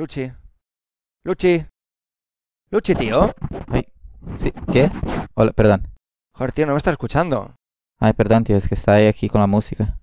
Luchi. 0.00 0.32
Luchi. 1.26 1.66
Luchi, 2.70 2.94
tío. 2.94 3.34
Ay, 3.68 3.84
sí, 4.34 4.50
¿qué? 4.72 4.90
Hola, 5.34 5.52
perdón. 5.52 5.92
Joder, 6.34 6.52
tío, 6.52 6.64
no 6.64 6.72
me 6.72 6.78
estás 6.78 6.92
escuchando. 6.92 7.54
Ay, 7.98 8.14
perdón, 8.14 8.44
tío, 8.44 8.56
es 8.56 8.66
que 8.66 8.76
está 8.76 8.94
ahí 8.94 9.06
aquí 9.08 9.28
con 9.28 9.42
la 9.42 9.46
música. 9.46 9.98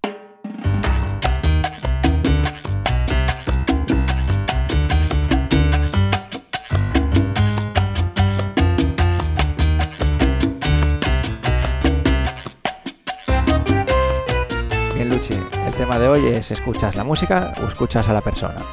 Bien, 14.93 15.09
Luchi, 15.09 15.33
el 15.65 15.73
tema 15.73 15.97
de 15.97 16.07
hoy 16.07 16.27
es 16.27 16.51
¿escuchas 16.51 16.95
la 16.95 17.03
música 17.03 17.55
o 17.63 17.67
escuchas 17.67 18.07
a 18.07 18.13
la 18.13 18.21
persona? 18.21 18.63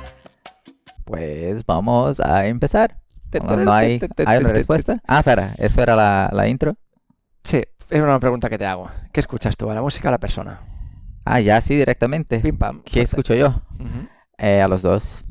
Pues 1.04 1.64
vamos 1.66 2.20
a 2.20 2.46
empezar. 2.46 3.00
No, 3.42 3.72
hay, 3.72 4.00
¿hay 4.26 4.38
una 4.38 4.52
respuesta. 4.52 5.00
Ah, 5.06 5.18
espera, 5.18 5.54
eso 5.58 5.82
era 5.82 5.96
la, 5.96 6.30
la 6.32 6.46
intro. 6.48 6.76
Sí, 7.42 7.60
es 7.90 8.00
una 8.00 8.20
pregunta 8.20 8.48
que 8.48 8.58
te 8.58 8.64
hago. 8.66 8.90
¿Qué 9.12 9.20
escuchas 9.20 9.56
tú, 9.56 9.70
a 9.70 9.74
la 9.74 9.82
música 9.82 10.08
o 10.08 10.10
a 10.10 10.12
la 10.12 10.18
persona? 10.18 10.60
Ah, 11.24 11.40
ya 11.40 11.60
sí, 11.60 11.74
directamente. 11.74 12.38
Pim 12.38 12.56
pam. 12.56 12.82
¿Qué 12.84 13.02
escucho 13.02 13.34
yo? 13.34 13.62
Eh, 14.38 14.60
a 14.62 14.68
los 14.68 14.82
dos. 14.82 15.24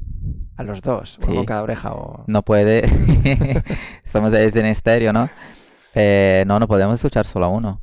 A 0.57 0.63
los 0.63 0.81
dos, 0.81 1.17
Sí. 1.21 1.33
con 1.33 1.45
cada 1.45 1.63
oreja 1.63 1.93
o... 1.93 2.23
No 2.27 2.43
puede. 2.43 2.83
Estamos 4.03 4.33
es 4.33 4.55
en 4.55 4.65
estéreo, 4.65 5.13
¿no? 5.13 5.29
Eh, 5.95 6.43
no, 6.47 6.59
no 6.59 6.67
podemos 6.67 6.95
escuchar 6.95 7.25
solo 7.25 7.45
a 7.45 7.49
uno. 7.49 7.81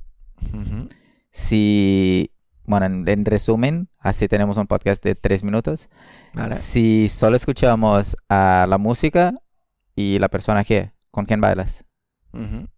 Ujú. 0.53 0.89
Si, 1.33 2.31
bueno, 2.71 2.87
en, 2.87 3.09
en 3.09 3.25
resumen, 3.25 3.89
así 3.99 4.29
tenemos 4.29 4.57
un 4.57 4.67
podcast 4.67 5.03
de 5.05 5.15
tres 5.15 5.45
minutos. 5.45 5.91
Vale. 6.33 6.55
Si 6.55 7.09
solo 7.09 7.37
escuchamos 7.37 8.17
a 8.29 8.67
la 8.69 8.79
música 8.79 9.35
y 9.95 10.19
la 10.19 10.29
persona 10.29 10.65
que, 10.65 10.93
¿con 11.11 11.27
quién 11.27 11.41
bailas? 11.41 11.85
Ujú. 12.33 12.69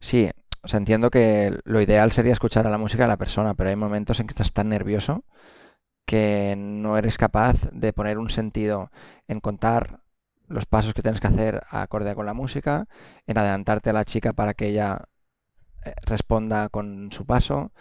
Sí, 0.00 0.30
o 0.62 0.68
sea, 0.68 0.78
entiendo 0.78 1.10
que 1.10 1.58
lo 1.64 1.80
ideal 1.80 2.12
sería 2.12 2.32
escuchar 2.32 2.66
a 2.66 2.70
la 2.70 2.78
música 2.78 3.04
de 3.04 3.08
la 3.08 3.16
persona, 3.16 3.54
pero 3.54 3.70
hay 3.70 3.76
momentos 3.76 4.20
en 4.20 4.26
que 4.26 4.32
estás 4.32 4.52
tan 4.52 4.68
nervioso 4.68 5.24
que 6.06 6.54
no 6.56 6.96
eres 6.96 7.18
capaz 7.18 7.68
de 7.72 7.92
poner 7.92 8.18
un 8.18 8.30
sentido 8.30 8.90
en 9.26 9.40
contar 9.40 10.00
los 10.48 10.66
pasos 10.66 10.94
que 10.94 11.02
tienes 11.02 11.20
que 11.20 11.26
hacer 11.26 11.62
acorde 11.70 12.14
con 12.14 12.26
la 12.26 12.34
música, 12.34 12.86
en 13.26 13.38
adelantarte 13.38 13.90
a 13.90 13.92
la 13.92 14.04
chica 14.04 14.32
para 14.32 14.54
que 14.54 14.68
ella 14.68 15.08
eh, 15.84 15.92
responda 16.02 16.68
con 16.68 17.10
su 17.10 17.26
paso, 17.26 17.72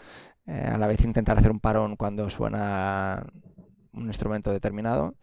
eh, 0.47 0.69
a 0.71 0.77
la 0.77 0.87
vez 0.87 1.03
intentar 1.03 1.37
hacer 1.37 1.51
un 1.51 1.59
parón 1.59 1.95
cuando 1.95 2.29
suena 2.29 3.25
un 3.93 4.07
instrumento 4.07 4.51
determinado. 4.51 5.15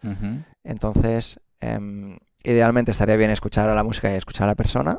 Entonces, 0.64 1.38
em, 1.60 2.16
idealmente 2.44 2.90
estaría 2.90 3.16
bien 3.16 3.30
escuchar 3.30 3.68
a 3.68 3.74
la 3.74 3.84
música 3.84 4.12
y 4.12 4.16
escuchar 4.16 4.44
a 4.44 4.52
la 4.52 4.54
persona, 4.54 4.98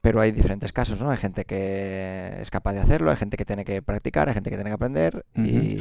pero 0.00 0.20
hay 0.20 0.32
diferentes 0.32 0.72
casos, 0.72 1.00
¿no? 1.00 1.10
Hay 1.10 1.18
gente 1.18 1.44
que 1.44 2.38
es 2.40 2.50
capaz 2.50 2.72
de 2.72 2.80
hacerlo, 2.80 3.10
hay 3.10 3.16
gente 3.16 3.36
que 3.36 3.44
tiene 3.44 3.64
que 3.64 3.82
practicar, 3.82 4.28
hay 4.28 4.34
gente 4.34 4.50
que 4.50 4.56
tiene 4.56 4.70
que 4.70 4.74
aprender 4.74 5.24
y... 5.34 5.76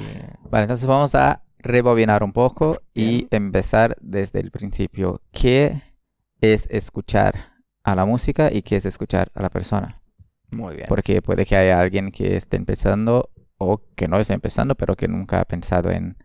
Vale, 0.52 0.64
entonces 0.64 0.86
vamos 0.86 1.16
a 1.16 1.42
rebobinar 1.60 2.24
un 2.24 2.34
poco 2.34 2.82
y 2.94 3.06
Bien. 3.06 3.28
empezar 3.32 3.98
desde 4.00 4.40
el 4.40 4.52
principio. 4.52 5.22
¿Qué 5.32 5.82
es 6.42 6.68
escuchar 6.70 7.54
a 7.84 7.96
la 7.96 8.06
música 8.06 8.52
y 8.54 8.62
qué 8.62 8.76
es 8.76 8.86
escuchar 8.86 9.32
a 9.34 9.42
la 9.42 9.50
persona? 9.50 10.02
Muy 10.52 10.76
bien. 10.76 10.88
Porque 10.88 11.22
puede 11.22 11.46
que 11.46 11.56
haya 11.56 11.80
alguien 11.80 12.12
que 12.12 12.38
esté 12.38 12.58
empezando 12.58 13.32
o 13.58 13.82
que 13.96 14.08
no 14.08 14.18
esté 14.18 14.34
empezando, 14.34 14.76
pero 14.76 14.96
que 14.96 15.08
nunca 15.08 15.42
ha 15.42 15.46
pensado 15.46 15.90
en, 15.92 16.18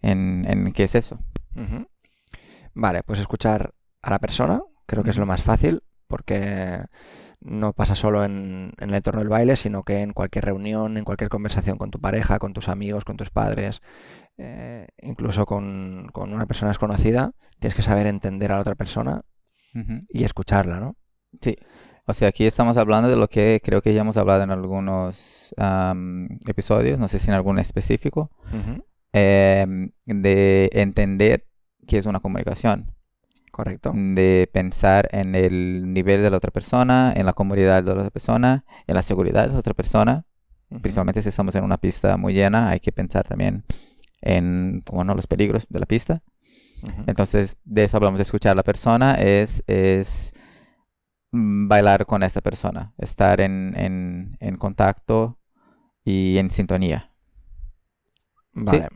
en, 0.00 0.44
en 0.48 0.72
qué 0.72 0.84
es 0.84 0.94
eso. 0.94 1.20
Vale, 2.74 3.02
pues 3.02 3.20
escuchar 3.20 3.74
a 4.00 4.10
la 4.10 4.18
persona, 4.18 4.60
creo 4.86 5.04
que 5.04 5.10
es 5.10 5.18
lo 5.18 5.26
más 5.26 5.42
fácil, 5.42 5.82
porque 6.08 6.84
no 7.40 7.72
pasa 7.72 7.94
solo 7.94 8.24
en, 8.24 8.72
en 8.78 8.88
el 8.90 8.94
entorno 8.94 9.20
del 9.20 9.28
baile, 9.28 9.56
sino 9.56 9.82
que 9.82 10.00
en 10.00 10.12
cualquier 10.12 10.44
reunión, 10.44 10.96
en 10.96 11.04
cualquier 11.04 11.28
conversación 11.28 11.76
con 11.76 11.90
tu 11.90 12.00
pareja, 12.00 12.38
con 12.38 12.52
tus 12.52 12.68
amigos, 12.68 13.04
con 13.04 13.16
tus 13.16 13.30
padres, 13.30 13.82
eh, 14.38 14.86
incluso 14.98 15.44
con, 15.44 16.08
con 16.12 16.32
una 16.32 16.46
persona 16.46 16.70
desconocida, 16.70 17.32
tienes 17.58 17.74
que 17.74 17.82
saber 17.82 18.06
entender 18.06 18.52
a 18.52 18.56
la 18.56 18.60
otra 18.62 18.74
persona 18.74 19.22
y 20.10 20.24
escucharla, 20.24 20.80
¿no? 20.80 20.96
Sí. 21.40 21.56
O 22.06 22.14
sea, 22.14 22.28
aquí 22.28 22.44
estamos 22.44 22.76
hablando 22.76 23.08
de 23.08 23.16
lo 23.16 23.28
que 23.28 23.60
creo 23.62 23.80
que 23.80 23.94
ya 23.94 24.00
hemos 24.00 24.16
hablado 24.16 24.42
en 24.42 24.50
algunos 24.50 25.54
am, 25.56 26.28
episodios, 26.48 26.98
no 26.98 27.06
sé 27.08 27.18
si 27.18 27.28
en 27.28 27.34
algún 27.34 27.58
específico, 27.60 28.30
Ujú. 28.48 28.84
em, 29.12 29.92
de 30.06 30.68
entender 30.72 31.46
qué 31.86 31.98
es 31.98 32.06
una 32.06 32.18
comunicación, 32.20 32.90
Correcto. 33.52 33.92
de 33.94 34.50
pensar 34.52 35.08
en 35.12 35.34
el 35.36 35.92
nivel 35.92 36.22
de 36.22 36.30
la 36.30 36.38
otra 36.38 36.50
persona, 36.50 37.12
en 37.14 37.24
la 37.24 37.34
comodidad 37.34 37.84
de 37.84 37.94
la 37.94 38.00
otra 38.00 38.10
persona, 38.10 38.64
en 38.86 38.94
la 38.96 39.02
seguridad 39.02 39.46
de 39.46 39.52
la 39.52 39.58
otra 39.60 39.74
persona. 39.74 40.24
Ujú. 40.70 40.80
Principalmente 40.82 41.22
si 41.22 41.28
estamos 41.28 41.54
en 41.54 41.62
una 41.62 41.76
pista 41.78 42.16
muy 42.16 42.34
llena, 42.34 42.70
hay 42.70 42.80
que 42.80 42.90
pensar 42.90 43.28
también 43.28 43.62
en, 44.22 44.82
como 44.84 45.04
no, 45.04 45.14
los 45.14 45.26
peligros 45.28 45.66
de 45.68 45.78
la 45.78 45.86
pista. 45.86 46.22
Ujú. 46.82 47.04
Entonces, 47.06 47.58
de 47.64 47.84
eso 47.84 47.96
hablamos 47.96 48.18
de 48.18 48.22
escuchar 48.22 48.52
a 48.52 48.54
la 48.56 48.64
persona, 48.64 49.14
es, 49.14 49.62
es 49.68 50.32
bailar 51.32 52.06
con 52.06 52.22
esta 52.22 52.40
persona, 52.40 52.92
estar 52.98 53.40
en, 53.40 53.74
en, 53.76 54.36
en 54.40 54.56
contacto 54.56 55.38
y 56.04 56.38
en 56.38 56.50
sintonía. 56.50 57.10
Vale. 58.52 58.88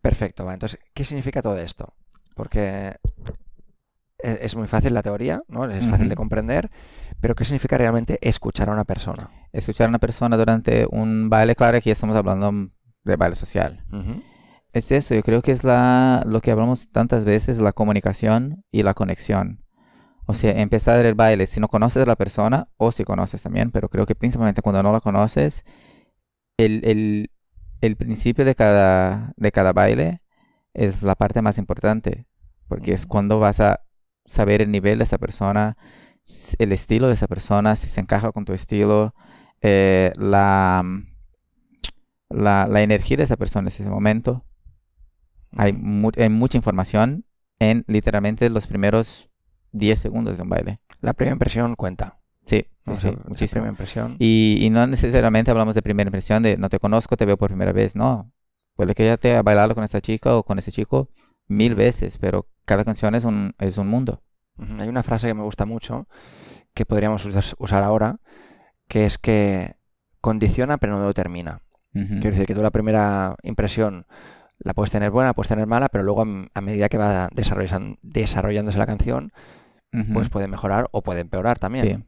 Perfecto. 0.00 0.50
Entonces, 0.50 0.80
¿qué 0.94 1.04
significa 1.04 1.42
todo 1.42 1.56
esto? 1.58 1.94
Porque 2.34 2.94
e- 4.22 4.38
es 4.42 4.56
muy 4.56 4.66
fácil 4.66 4.94
la 4.94 5.02
teoría, 5.02 5.42
¿no? 5.48 5.64
Es 5.64 5.86
fácil 5.86 6.08
de 6.08 6.16
comprender, 6.16 6.70
pero 7.20 7.34
¿qué 7.34 7.44
significa 7.44 7.78
realmente 7.78 8.18
escuchar 8.22 8.68
a 8.68 8.72
una 8.72 8.84
persona? 8.84 9.30
Escuchar 9.52 9.86
a 9.86 9.88
una 9.90 9.98
persona 9.98 10.36
durante 10.36 10.86
un 10.90 11.28
baile, 11.30 11.54
claro, 11.54 11.78
aquí 11.78 11.90
estamos 11.90 12.16
hablando 12.16 12.50
mm, 12.50 12.70
de 13.04 13.16
baile 13.16 13.36
social. 13.36 13.84
Es 14.72 14.92
eso, 14.92 15.14
yo 15.14 15.22
creo 15.22 15.42
que 15.42 15.52
es 15.52 15.64
la, 15.64 16.22
lo 16.26 16.40
que 16.40 16.50
hablamos 16.52 16.90
tantas 16.90 17.24
veces, 17.24 17.60
la 17.60 17.72
comunicación 17.72 18.64
y 18.70 18.82
la 18.82 18.94
conexión. 18.94 19.64
O 20.30 20.34
sea, 20.34 20.52
empezar 20.60 21.04
el 21.04 21.14
baile, 21.14 21.46
si 21.46 21.58
no 21.60 21.68
conoces 21.68 22.02
a 22.04 22.06
la 22.06 22.16
persona, 22.16 22.68
o 22.76 22.92
si 22.92 23.04
conoces 23.04 23.42
también, 23.42 23.70
pero 23.72 23.88
creo 23.88 24.06
que 24.06 24.14
principalmente 24.14 24.62
cuando 24.62 24.82
no 24.82 24.92
la 24.92 25.00
conoces, 25.00 25.64
el, 26.58 26.82
el, 26.84 27.30
el 27.80 27.96
principio 27.96 28.44
de 28.44 28.54
cada, 28.54 29.32
de 29.36 29.52
cada 29.52 29.72
baile 29.72 30.22
es 30.74 31.02
la 31.02 31.14
parte 31.16 31.42
más 31.42 31.58
importante, 31.58 32.26
porque 32.68 32.92
es 32.92 33.06
cuando 33.06 33.38
vas 33.40 33.60
a 33.60 33.80
saber 34.26 34.62
el 34.62 34.70
nivel 34.70 34.98
de 34.98 35.04
esa 35.04 35.18
persona, 35.18 35.76
el 36.58 36.72
estilo 36.72 37.08
de 37.08 37.14
esa 37.14 37.28
persona, 37.28 37.76
si 37.76 37.88
se 37.88 38.00
encaja 38.00 38.32
con 38.32 38.44
tu 38.44 38.52
estilo, 38.52 39.14
eh, 39.62 40.12
la, 40.16 40.84
la, 42.30 42.64
la 42.68 42.80
energía 42.82 43.18
de 43.18 43.24
esa 43.24 43.36
persona 43.36 43.64
en 43.64 43.68
ese 43.68 43.84
momento. 43.84 44.44
Hay, 45.56 45.72
mu- 45.72 46.10
hay 46.16 46.28
mucha 46.28 46.58
información 46.58 47.24
en 47.58 47.84
literalmente 47.88 48.48
los 48.50 48.66
primeros 48.66 49.29
10 49.72 49.98
segundos 49.98 50.36
de 50.36 50.42
un 50.42 50.48
baile. 50.48 50.80
La 51.00 51.12
primera 51.12 51.34
impresión 51.34 51.74
cuenta. 51.76 52.18
Sí, 52.46 52.66
sí, 52.96 53.08
muchísimo. 53.26 53.60
primera 53.60 53.70
impresión. 53.70 54.16
Y, 54.18 54.58
y 54.64 54.70
no 54.70 54.86
necesariamente 54.86 55.50
hablamos 55.50 55.74
de 55.74 55.82
primera 55.82 56.08
impresión, 56.08 56.42
de 56.42 56.56
no 56.56 56.68
te 56.68 56.78
conozco, 56.78 57.16
te 57.16 57.26
veo 57.26 57.36
por 57.36 57.50
primera 57.50 57.72
vez. 57.72 57.94
No, 57.94 58.32
puede 58.74 58.94
que 58.94 59.06
ya 59.06 59.16
te 59.16 59.30
haya 59.30 59.42
bailado 59.42 59.74
con 59.74 59.84
esta 59.84 60.00
chica 60.00 60.36
o 60.36 60.42
con 60.42 60.58
ese 60.58 60.72
chico 60.72 61.10
mil 61.46 61.74
veces, 61.74 62.18
pero 62.18 62.46
cada 62.64 62.84
canción 62.84 63.14
es 63.14 63.24
un, 63.24 63.54
es 63.58 63.78
un 63.78 63.88
mundo. 63.88 64.22
Hay 64.78 64.88
una 64.88 65.02
frase 65.02 65.26
que 65.26 65.34
me 65.34 65.42
gusta 65.42 65.64
mucho 65.64 66.06
que 66.74 66.86
podríamos 66.86 67.26
usar, 67.58 67.82
ahora, 67.82 68.20
que 68.88 69.06
es 69.06 69.18
que 69.18 69.74
condiciona 70.20 70.78
pero 70.78 70.96
no 70.96 71.06
determina. 71.06 71.62
Ujú. 71.94 72.06
Quiero 72.20 72.30
decir 72.30 72.46
que 72.46 72.54
tú 72.54 72.62
la 72.62 72.70
primera 72.70 73.36
impresión 73.42 74.06
la 74.58 74.74
puedes 74.74 74.90
tener 74.90 75.10
buena, 75.10 75.32
puedes 75.32 75.48
tener 75.48 75.66
mala, 75.66 75.88
pero 75.88 76.04
luego 76.04 76.22
a, 76.22 76.26
a 76.54 76.60
medida 76.60 76.88
que 76.88 76.98
va 76.98 77.28
desarrollándose 77.32 78.78
la 78.78 78.86
canción, 78.86 79.32
Pues 80.12 80.28
puede 80.28 80.46
mejorar 80.48 80.86
o 80.92 81.02
puede 81.02 81.20
empeorar 81.20 81.56
Sí. 81.56 81.60
también. 81.60 82.06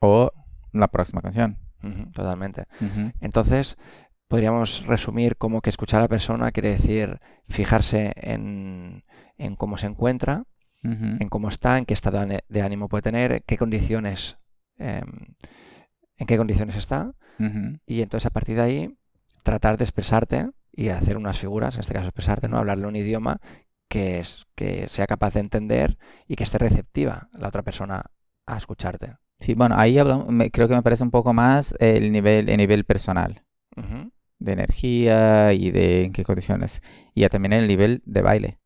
O 0.00 0.30
la 0.72 0.88
próxima 0.88 1.22
canción. 1.22 1.58
Totalmente. 2.12 2.64
Entonces, 3.20 3.76
podríamos 4.28 4.86
resumir 4.86 5.36
como 5.36 5.60
que 5.60 5.70
escuchar 5.70 5.98
a 6.00 6.04
la 6.04 6.08
persona 6.08 6.52
quiere 6.52 6.70
decir 6.70 7.20
fijarse 7.48 8.12
en, 8.16 9.04
en 9.38 9.56
cómo 9.56 9.76
se 9.78 9.86
encuentra, 9.86 10.44
en 11.20 11.28
cómo 11.28 11.48
está, 11.48 11.78
en 11.78 11.84
qué 11.84 11.94
estado 11.94 12.24
de 12.48 12.62
ánimo 12.62 12.88
puede 12.88 13.02
tener, 13.02 13.42
qué 13.44 13.56
condiciones, 13.56 14.36
em, 14.78 15.34
en 16.16 16.26
qué 16.26 16.36
condiciones 16.36 16.76
está, 16.76 17.12
y 17.86 18.02
entonces 18.02 18.26
a 18.26 18.30
partir 18.30 18.56
de 18.56 18.62
ahí 18.62 18.98
tratar 19.42 19.76
de 19.78 19.84
expresarte 19.84 20.50
y 20.70 20.88
hacer 20.88 21.16
unas 21.16 21.38
figuras, 21.38 21.74
en 21.74 21.80
este 21.80 21.92
caso 21.94 22.06
expresarte, 22.06 22.48
¿no? 22.48 22.58
Hablarle 22.58 22.86
un 22.86 22.96
idioma 22.96 23.40
que 23.92 24.20
es 24.20 24.46
que 24.54 24.88
sea 24.88 25.06
capaz 25.06 25.34
de 25.34 25.40
entender 25.40 25.98
y 26.26 26.34
que 26.36 26.44
esté 26.44 26.56
receptiva 26.56 27.28
la 27.34 27.48
otra 27.48 27.62
persona 27.62 28.06
a 28.46 28.56
escucharte. 28.56 29.16
Sí, 29.38 29.52
bueno, 29.54 29.74
ahí 29.76 29.98
hablamos, 29.98 30.28
me- 30.28 30.50
creo 30.50 30.66
que 30.68 30.74
me 30.74 30.82
parece 30.82 31.02
un 31.04 31.10
poco 31.10 31.32
más 31.34 31.74
el 31.78 32.10
nivel, 32.10 32.48
el 32.48 32.56
nivel 32.56 32.84
personal. 32.84 33.44
Ujú. 33.76 34.10
de 34.38 34.52
energía 34.54 35.52
y 35.52 35.70
de 35.70 36.02
en 36.04 36.12
qué 36.12 36.24
condiciones. 36.24 36.80
Y 37.14 37.20
ya 37.20 37.28
también 37.28 37.52
el 37.52 37.68
nivel 37.68 38.02
de 38.06 38.22
baile. 38.22 38.58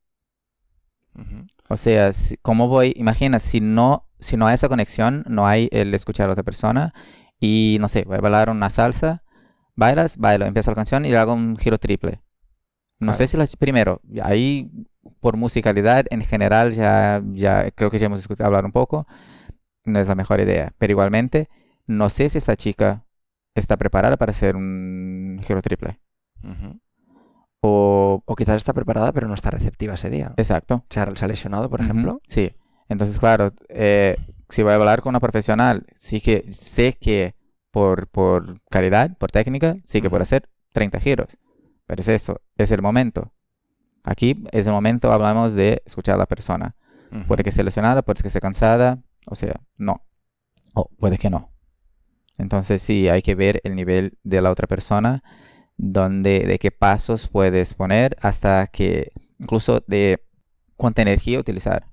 Ujú. 1.14 1.46
O 1.69 1.76
sea, 1.76 2.12
si- 2.14 2.37
¿cómo 2.38 2.69
voy? 2.69 2.93
Imagina, 2.96 3.38
si 3.40 3.61
no, 3.61 4.08
si 4.19 4.37
no 4.38 4.46
hay 4.46 4.55
esa 4.55 4.69
conexión, 4.70 5.23
no 5.28 5.46
hay 5.46 5.69
el 5.73 5.93
escuchar 5.94 6.28
a 6.28 6.32
otra 6.32 6.44
persona 6.44 6.94
y 7.38 7.76
no 7.81 7.88
sé, 7.88 8.05
voy 8.05 8.17
a 8.17 8.20
bailar 8.20 8.49
una 8.49 8.70
salsa, 8.70 9.23
bailas, 9.75 10.17
bailo, 10.17 10.46
empieza 10.46 10.70
la 10.70 10.76
canción 10.76 11.05
y 11.05 11.11
le 11.11 11.19
hago 11.19 11.34
un 11.34 11.56
giro 11.58 11.76
triple. 11.78 12.23
No 12.99 13.12
sé 13.12 13.26
si 13.26 13.37
la, 13.37 13.46
primero, 13.58 14.00
ahí 14.23 14.70
por 15.20 15.37
musicalidad 15.37 16.06
en 16.11 16.23
general 16.23 16.73
ya, 16.73 17.23
ya 17.32 17.70
creo 17.73 17.91
que 17.91 17.99
ya 17.99 18.06
hemos 18.06 18.26
hablar 18.41 18.64
un 18.64 18.73
poco, 18.73 19.06
no 19.85 19.99
es 19.99 20.08
la 20.08 20.14
mejor 20.14 20.41
idea, 20.41 20.73
pero 20.79 20.93
igualmente 20.93 21.49
no 21.87 22.11
sé 22.11 22.29
si 22.29 22.38
esta 22.38 22.56
chica 22.56 23.05
está 23.55 23.76
preparada 23.76 24.17
para 24.17 24.31
hacer 24.31 24.56
un 24.56 25.41
giro 25.44 25.62
triple. 25.62 26.00
O, 27.61 28.23
O 28.25 28.37
quizás 28.37 28.56
está 28.56 28.73
preparada 28.73 29.12
pero 29.12 29.29
no 29.29 29.35
está 29.35 29.50
receptiva 29.50 29.94
ese 29.94 30.11
día. 30.11 30.35
exacto. 30.37 30.85
Se 30.91 31.00
ha, 31.00 31.14
se 31.14 31.25
ha 31.25 31.29
lesionado, 31.29 31.70
por 31.70 31.81
ejemplo. 31.81 32.20
Sí. 32.29 32.52
Entonces, 32.88 33.19
claro, 33.19 33.52
eh, 33.69 34.17
si 34.49 34.62
voy 34.62 34.73
a 34.73 34.76
hablar 34.76 35.00
con 35.00 35.11
una 35.11 35.20
profesional, 35.20 35.87
sí 35.99 36.20
que 36.20 36.52
sé 36.52 36.93
que 37.00 37.35
por, 37.73 38.06
por 38.09 38.61
calidad, 38.70 39.17
por 39.19 39.31
técnica, 39.31 39.75
sí 39.88 40.00
que 40.00 40.09
puedo 40.09 40.20
Ujú. 40.20 40.29
hacer 40.29 40.49
30 40.73 41.00
giros. 41.00 41.37
Pero 41.87 42.00
es 42.00 42.09
eso, 42.09 42.41
es 42.56 42.70
el 42.70 42.82
momento. 42.82 43.32
Aquí 44.06 44.44
es 44.53 44.67
el 44.69 44.73
momento, 44.73 45.12
hablamos 45.12 45.53
de 45.53 45.82
escuchar 45.85 46.14
a 46.14 46.19
la 46.19 46.26
persona. 46.26 46.76
Ujú. 47.11 47.26
Puede 47.26 47.43
que 47.43 47.50
esté 47.50 47.64
lesionada, 47.64 48.03
puede 48.03 48.23
que 48.23 48.29
esté 48.29 48.41
cansada, 48.41 49.03
o 49.26 49.35
sea, 49.35 49.61
no. 49.76 50.06
O 50.75 50.88
puede 50.97 51.19
que 51.19 51.29
no. 51.29 51.50
Entonces 52.38 52.81
sí, 52.82 53.08
hay 53.08 53.20
que 53.23 53.35
ver 53.35 53.61
el 53.64 53.75
nivel 53.75 54.17
de 54.23 54.41
la 54.41 54.53
otra 54.53 54.69
persona, 54.69 55.25
donde, 55.76 56.47
de 56.47 56.58
qué 56.61 56.70
pasos 56.70 57.26
puedes 57.26 57.75
poner, 57.75 58.17
hasta 58.20 58.69
que, 58.69 59.11
incluso 59.41 59.82
de 59.88 60.25
cuánta 60.76 61.02
energía 61.02 61.41
utilizar. 61.41 61.88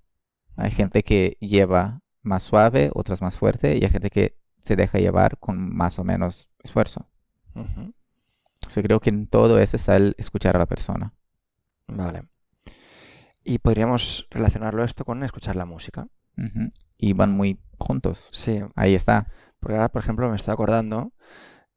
Hay 0.55 0.69
gente 0.69 1.01
que 1.01 1.37
lleva 1.39 2.01
más 2.21 2.43
suave, 2.43 2.91
otras 2.93 3.23
más 3.23 3.39
fuerte, 3.39 3.75
y 3.75 3.83
hay 3.83 3.89
gente 3.89 4.11
que 4.11 4.37
se 4.61 4.75
deja 4.75 4.99
llevar 4.99 5.39
con 5.39 5.75
más 5.75 5.97
o 5.97 6.03
menos 6.03 6.47
esfuerzo. 6.63 7.07
Ujú. 7.55 7.91
O 8.67 8.69
sea, 8.69 8.83
creo 8.83 8.99
que 8.99 9.09
en 9.09 9.25
todo 9.25 9.57
eso 9.57 9.77
está 9.77 9.95
el 9.95 10.13
escuchar 10.19 10.55
a 10.55 10.59
la 10.59 10.67
persona. 10.67 11.13
Vale. 11.87 12.23
Y 13.43 13.59
podríamos 13.59 14.27
relacionarlo 14.31 14.83
esto 14.83 15.03
con 15.03 15.23
escuchar 15.23 15.55
la 15.55 15.65
música. 15.65 16.07
Y 16.97 17.13
van 17.13 17.31
muy 17.31 17.59
juntos. 17.77 18.27
Sí, 18.31 18.61
Ahí 18.75 18.95
está. 18.95 19.27
porque 19.59 19.75
ahora, 19.75 19.89
por 19.89 20.01
ejemplo, 20.01 20.29
me 20.29 20.35
estoy 20.35 20.53
acordando 20.53 21.13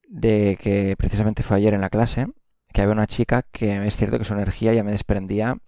de 0.09 0.57
que 0.61 0.95
precisamente 0.97 1.43
fue 1.43 1.57
ayer 1.59 1.75
en 1.75 1.81
la 1.81 1.91
clase 1.91 2.27
que 2.73 2.83
había 2.83 2.93
una 2.93 3.07
chica 3.07 3.43
que 3.43 3.87
es 3.87 3.97
cierto 3.97 4.19
que 4.19 4.25
su 4.25 4.35
energía 4.35 4.73
ya 4.75 4.85
me 4.85 4.93
desprendía 4.93 5.59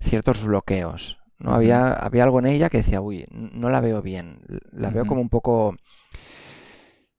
ciertos 0.00 0.44
bloqueos. 0.44 1.18
¿no? 1.38 1.52
Había, 1.54 1.92
había 1.92 2.24
algo 2.24 2.38
en 2.38 2.46
ella 2.46 2.68
que 2.68 2.78
decía, 2.78 3.00
uy, 3.00 3.26
no 3.30 3.70
la 3.70 3.80
veo 3.80 4.02
bien. 4.02 4.40
La 4.70 4.90
veo 4.90 5.06
como 5.06 5.20
un 5.20 5.28
poco... 5.28 5.76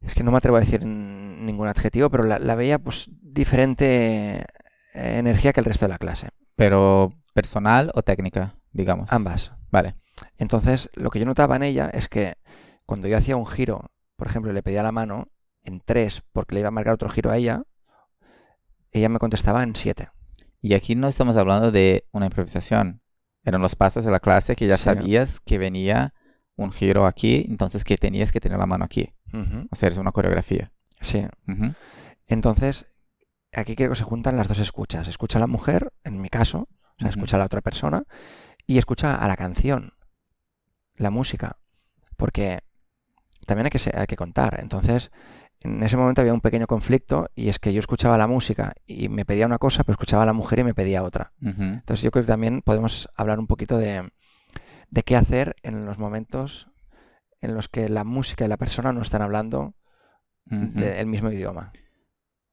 Es 0.01 0.13
que 0.13 0.23
no 0.23 0.31
me 0.31 0.37
atrevo 0.37 0.57
a 0.57 0.59
decir 0.59 0.85
ningún 0.85 1.67
adjetivo, 1.67 2.09
pero 2.09 2.23
la, 2.23 2.37
la 2.39 2.55
veía 2.55 2.79
pues 2.79 3.09
diferente 3.21 4.45
eh, 4.93 5.17
energía 5.17 5.53
que 5.53 5.61
el 5.61 5.65
resto 5.65 5.85
de 5.85 5.89
la 5.89 5.97
clase. 5.97 6.29
Pero 6.55 7.13
personal 7.33 7.91
o 7.95 8.01
técnica, 8.03 8.55
digamos. 8.71 9.11
Ambas. 9.11 9.51
Vale. 9.71 9.95
Entonces, 10.37 10.89
lo 10.93 11.09
que 11.09 11.19
yo 11.19 11.25
notaba 11.25 11.55
en 11.55 11.63
ella 11.63 11.89
es 11.93 12.07
que 12.07 12.35
cuando 12.85 13.07
yo 13.07 13.17
hacía 13.17 13.35
un 13.35 13.47
giro, 13.47 13.91
por 14.15 14.27
ejemplo, 14.27 14.51
y 14.51 14.53
le 14.53 14.61
pedía 14.63 14.83
la 14.83 14.91
mano 14.91 15.29
en 15.63 15.79
tres 15.79 16.21
porque 16.31 16.53
le 16.55 16.59
iba 16.59 16.67
a 16.67 16.71
marcar 16.71 16.93
otro 16.93 17.09
giro 17.09 17.31
a 17.31 17.37
ella, 17.37 17.63
ella 18.91 19.09
me 19.09 19.19
contestaba 19.19 19.63
en 19.63 19.75
siete. 19.75 20.09
Y 20.61 20.75
aquí 20.75 20.95
no 20.95 21.07
estamos 21.07 21.35
hablando 21.37 21.71
de 21.71 22.05
una 22.11 22.27
improvisación. 22.27 23.01
Eran 23.43 23.61
los 23.61 23.75
pasos 23.75 24.05
de 24.05 24.11
la 24.11 24.19
clase 24.19 24.55
que 24.55 24.67
ya 24.67 24.77
Sí. 24.77 24.83
sabías 24.83 25.39
que 25.39 25.57
venía 25.57 26.13
un 26.55 26.71
giro 26.71 27.05
aquí, 27.07 27.45
entonces 27.49 27.83
que 27.83 27.97
tenías 27.97 28.31
que 28.31 28.39
tener 28.39 28.59
la 28.59 28.67
mano 28.67 28.85
aquí. 28.85 29.13
O 29.71 29.75
sea, 29.75 29.89
es 29.89 29.97
una 29.97 30.11
coreografía. 30.11 30.71
Sí. 31.01 31.25
Entonces, 32.27 32.85
aquí 33.53 33.75
creo 33.75 33.91
que 33.91 33.95
se 33.95 34.03
juntan 34.03 34.37
las 34.37 34.47
dos 34.47 34.59
escuchas. 34.59 35.07
Escucha 35.07 35.37
a 35.37 35.41
la 35.41 35.47
mujer, 35.47 35.91
en 36.03 36.21
mi 36.21 36.29
caso, 36.29 36.67
o 36.69 36.99
sea, 36.99 37.09
escucha 37.09 37.37
a 37.37 37.39
la 37.39 37.45
otra 37.45 37.61
persona, 37.61 38.03
y 38.65 38.77
escucha 38.77 39.15
a 39.15 39.27
la 39.27 39.35
canción, 39.35 39.93
la 40.95 41.09
música. 41.09 41.57
Porque 42.17 42.59
también 43.45 43.65
hay 43.65 43.71
que, 43.71 43.97
hay 43.97 44.07
que 44.07 44.15
contar. 44.15 44.59
Entonces, 44.59 45.11
en 45.61 45.81
ese 45.83 45.97
momento 45.97 46.21
había 46.21 46.33
un 46.33 46.41
pequeño 46.41 46.67
conflicto, 46.67 47.29
y 47.35 47.49
es 47.49 47.59
que 47.59 47.73
yo 47.73 47.79
escuchaba 47.79 48.17
la 48.17 48.27
música 48.27 48.73
y 48.85 49.09
me 49.09 49.25
pedía 49.25 49.45
una 49.45 49.57
cosa, 49.57 49.83
pero 49.83 49.93
escuchaba 49.93 50.23
a 50.23 50.27
la 50.27 50.33
mujer 50.33 50.59
y 50.59 50.63
me 50.63 50.73
pedía 50.73 51.03
otra. 51.03 51.33
Entonces 51.41 52.01
yo 52.01 52.11
creo 52.11 52.23
que 52.23 52.31
también 52.31 52.61
podemos 52.61 53.09
hablar 53.15 53.39
un 53.39 53.47
poquito 53.47 53.77
de, 53.77 54.11
de 54.89 55.03
qué 55.03 55.15
hacer 55.15 55.55
en 55.63 55.85
los 55.85 55.97
momentos 55.97 56.69
en 57.43 57.55
los 57.55 57.67
que 57.67 57.89
la 57.89 58.05
música 58.05 58.45
y 58.45 58.47
la 58.47 58.57
persona 58.57 58.93
no 58.93 59.01
están 59.01 59.21
hablando 59.21 59.75
del 60.45 61.07
mismo 61.07 61.29
idioma. 61.29 61.73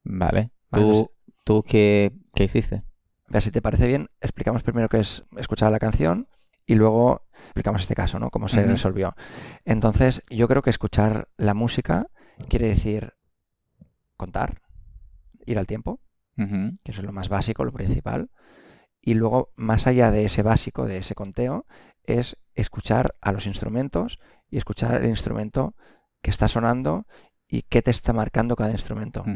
Vale. 0.03 0.51
Vale, 0.71 0.85
no 0.85 0.91
¿Tú, 0.93 1.11
tú 1.43 1.63
qué, 1.63 2.13
qué 2.33 2.45
hiciste? 2.45 2.83
A 3.27 3.33
ver, 3.33 3.41
si 3.43 3.51
te 3.51 3.61
parece 3.61 3.87
bien, 3.87 4.09
explicamos 4.19 4.63
primero 4.63 4.89
qué 4.89 4.99
es 4.99 5.23
escuchar 5.37 5.71
la 5.71 5.79
canción 5.79 6.27
y 6.65 6.75
luego 6.75 7.27
explicamos 7.45 7.81
este 7.81 7.95
caso, 7.95 8.19
¿no? 8.19 8.29
Cómo 8.29 8.47
se 8.47 8.63
resolvió. 8.63 9.15
Entonces, 9.65 10.21
yo 10.29 10.47
creo 10.47 10.61
que 10.61 10.69
escuchar 10.69 11.29
la 11.37 11.53
música 11.53 12.07
quiere 12.49 12.67
decir 12.67 13.13
contar, 14.17 14.61
ir 15.45 15.57
al 15.57 15.67
tiempo, 15.67 15.99
que 16.35 16.91
eso 16.91 17.01
es 17.01 17.05
lo 17.05 17.11
más 17.11 17.29
básico, 17.29 17.65
lo 17.65 17.71
principal. 17.71 18.29
Y 19.01 19.15
luego, 19.15 19.51
más 19.55 19.87
allá 19.87 20.11
de 20.11 20.25
ese 20.25 20.43
básico, 20.43 20.85
de 20.85 20.97
ese 20.97 21.15
conteo, 21.15 21.65
es 22.03 22.37
escuchar 22.55 23.15
a 23.21 23.31
los 23.31 23.45
instrumentos 23.45 24.19
y 24.49 24.57
escuchar 24.57 24.95
el 24.95 25.09
instrumento 25.09 25.75
que 26.21 26.29
está 26.29 26.47
sonando 26.47 27.05
y 27.51 27.63
qué 27.63 27.81
te 27.83 27.91
está 27.91 28.13
marcando 28.13 28.55
cada 28.55 28.71
instrumento. 28.71 29.21
Ujú. 29.21 29.29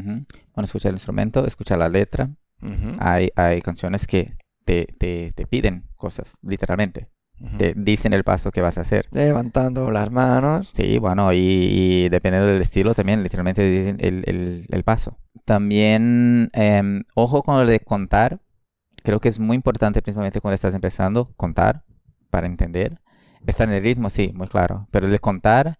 Bueno, 0.54 0.64
escucha 0.64 0.88
el 0.88 0.96
instrumento, 0.96 1.46
escucha 1.46 1.76
la 1.76 1.88
letra. 1.88 2.30
Ujú, 2.62 2.96
Hay, 2.98 3.28
hay 3.36 3.60
canciones 3.60 4.06
que 4.06 4.36
te, 4.64 4.86
te, 4.98 5.30
te 5.34 5.46
piden 5.46 5.84
cosas, 5.96 6.36
literalmente. 6.42 7.10
ujú. 7.38 7.58
Te 7.58 7.74
dicen 7.76 8.14
el 8.14 8.24
paso 8.24 8.50
que 8.50 8.62
vas 8.62 8.78
a 8.78 8.80
hacer. 8.80 9.06
Levantando 9.12 9.90
las 9.90 10.10
manos. 10.10 10.70
Sí, 10.72 10.98
bueno, 10.98 11.32
y, 11.32 11.36
y 11.38 12.08
dependiendo 12.08 12.50
del 12.50 12.62
estilo 12.62 12.94
también, 12.94 13.22
literalmente 13.22 13.62
dicen 13.70 13.98
el, 14.00 14.24
el- 14.26 14.66
el 14.70 14.82
paso. 14.82 15.18
También, 15.44 16.48
em, 16.54 17.04
ojo 17.14 17.42
con 17.42 17.56
lo 17.58 17.66
de 17.66 17.78
contar. 17.80 18.40
Creo 19.04 19.20
que 19.20 19.28
es 19.28 19.38
muy 19.38 19.54
importante, 19.54 20.02
principalmente 20.02 20.40
cuando 20.40 20.54
estás 20.56 20.74
empezando, 20.74 21.32
contar 21.36 21.84
para 22.30 22.46
entender. 22.48 23.00
Estar 23.46 23.68
en 23.68 23.74
el 23.74 23.82
ritmo, 23.82 24.10
sí, 24.10 24.32
muy 24.34 24.48
claro. 24.48 24.88
Pero 24.90 25.06
el 25.06 25.12
de 25.12 25.20
contar, 25.20 25.78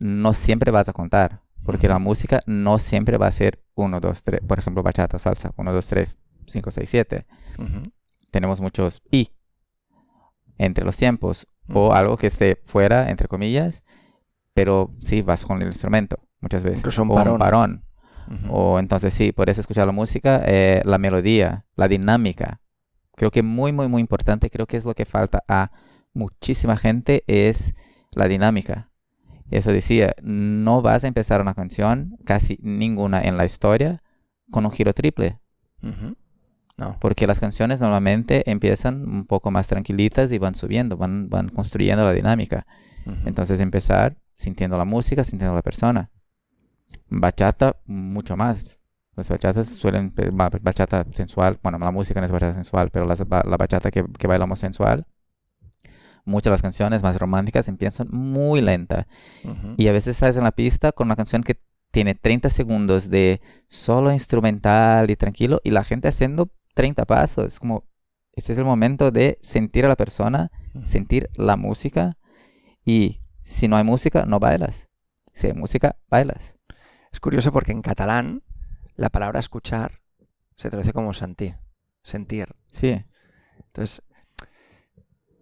no 0.00 0.32
siempre 0.32 0.70
vas 0.70 0.88
a 0.88 0.94
contar. 0.94 1.41
Porque 1.64 1.88
la 1.88 1.98
música 1.98 2.40
no 2.46 2.78
siempre 2.78 3.18
va 3.18 3.28
a 3.28 3.32
ser 3.32 3.62
1, 3.74 4.00
2, 4.00 4.22
3. 4.22 4.40
Por 4.46 4.58
ejemplo, 4.58 4.82
bachata 4.82 5.16
o 5.16 5.20
salsa. 5.20 5.52
1, 5.56 5.72
2, 5.72 5.86
3, 5.86 6.18
5, 6.46 6.70
6, 6.70 6.90
7. 6.90 7.26
Ujú, 7.58 7.82
Tenemos 8.30 8.60
muchos 8.60 9.02
y 9.10 9.30
entre 10.58 10.84
los 10.84 10.96
tiempos 10.96 11.46
o 11.72 11.86
ujú. 11.86 11.92
algo 11.92 12.16
que 12.16 12.26
esté 12.26 12.60
fuera, 12.64 13.10
entre 13.10 13.28
comillas, 13.28 13.84
pero 14.54 14.94
sí 14.98 15.22
vas 15.22 15.44
con 15.46 15.60
el 15.62 15.68
instrumento 15.68 16.18
muchas 16.40 16.62
veces. 16.64 16.78
Incluso 16.80 17.02
un 17.02 17.10
o 17.10 17.14
parón. 17.14 17.32
un 17.34 17.38
parón. 17.38 17.84
Ujú. 18.28 18.52
O 18.54 18.78
entonces 18.78 19.12
sí, 19.14 19.32
por 19.32 19.50
eso 19.50 19.60
escuchar 19.60 19.86
la 19.86 19.92
música, 19.92 20.42
eh, 20.46 20.82
la 20.84 20.98
melodía, 20.98 21.66
la 21.76 21.88
dinámica. 21.88 22.60
Creo 23.16 23.30
que 23.30 23.42
muy, 23.42 23.72
muy, 23.72 23.88
muy 23.88 24.00
importante, 24.00 24.50
creo 24.50 24.66
que 24.66 24.76
es 24.76 24.84
lo 24.84 24.94
que 24.94 25.04
falta 25.04 25.42
a 25.48 25.70
muchísima 26.12 26.76
gente, 26.76 27.24
es 27.26 27.74
la 28.14 28.28
dinámica. 28.28 28.90
Eso 29.52 29.70
decía, 29.70 30.14
no 30.22 30.80
vas 30.80 31.04
a 31.04 31.08
empezar 31.08 31.42
una 31.42 31.54
canción, 31.54 32.16
casi 32.24 32.58
ninguna 32.62 33.22
en 33.22 33.36
la 33.36 33.44
historia, 33.44 34.02
con 34.50 34.64
un 34.64 34.72
giro 34.72 34.94
triple. 34.94 35.38
No. 36.78 36.96
Porque 37.00 37.26
las 37.26 37.38
canciones 37.38 37.80
normalmente 37.80 38.50
empiezan 38.50 39.06
un 39.06 39.26
poco 39.26 39.50
más 39.50 39.68
tranquilitas 39.68 40.32
y 40.32 40.38
van 40.38 40.54
subiendo, 40.54 40.96
van, 40.96 41.28
van 41.28 41.50
construyendo 41.50 42.02
la 42.02 42.12
dinámica. 42.12 42.66
Entonces 43.26 43.60
empezar 43.60 44.16
sintiendo 44.36 44.78
la 44.78 44.86
música, 44.86 45.22
sintiendo 45.22 45.54
la 45.54 45.62
persona. 45.62 46.10
Bachata, 47.10 47.76
mucho 47.84 48.36
más. 48.38 48.78
Las 49.14 49.28
bachatas 49.28 49.68
suelen, 49.68 50.14
bachata 50.62 51.04
sensual, 51.12 51.58
bueno, 51.62 51.78
la 51.78 51.90
música 51.90 52.20
no 52.20 52.26
es 52.26 52.32
bachata 52.32 52.54
sensual, 52.54 52.88
pero 52.90 53.04
las 53.04 53.20
la 53.20 53.56
bachata 53.58 53.90
que, 53.90 54.02
que 54.18 54.26
bailamos 54.26 54.58
sensual, 54.58 55.06
muchas 56.24 56.44
de 56.44 56.50
las 56.50 56.62
canciones 56.62 57.02
más 57.02 57.16
románticas 57.16 57.68
empiezan 57.68 58.08
muy 58.10 58.60
lenta. 58.60 59.06
Y 59.76 59.88
a 59.88 59.92
veces 59.92 60.16
estás 60.16 60.36
en 60.36 60.44
la 60.44 60.52
pista 60.52 60.92
con 60.92 61.08
una 61.08 61.16
canción 61.16 61.42
que 61.42 61.60
tiene 61.90 62.14
30 62.14 62.48
segundos 62.48 63.10
de 63.10 63.40
solo 63.68 64.12
instrumental 64.12 65.10
y 65.10 65.16
tranquilo 65.16 65.60
y 65.62 65.70
la 65.70 65.84
gente 65.84 66.08
haciendo 66.08 66.50
30 66.74 67.04
pasos. 67.04 67.46
Es 67.46 67.60
como, 67.60 67.84
ese 68.32 68.52
es 68.52 68.58
el 68.58 68.64
momento 68.64 69.10
de 69.10 69.38
sentir 69.42 69.84
a 69.84 69.88
la 69.88 69.96
persona, 69.96 70.50
sentir 70.84 71.28
la 71.36 71.56
música 71.56 72.16
y 72.84 73.20
si 73.42 73.68
no 73.68 73.76
hay 73.76 73.84
música, 73.84 74.24
no 74.24 74.40
bailas. 74.40 74.88
Si 75.34 75.48
hay 75.48 75.54
música, 75.54 75.96
bailas. 76.08 76.56
Es 77.12 77.20
curioso 77.20 77.52
porque 77.52 77.72
en 77.72 77.82
catalán 77.82 78.42
la 78.96 79.10
palabra 79.10 79.40
escuchar 79.40 80.00
se 80.56 80.70
traduce 80.70 80.92
como 80.92 81.12
sentir. 81.12 81.56
Sentir. 82.02 82.54
Sí. 82.70 83.04
Entonces, 83.58 84.02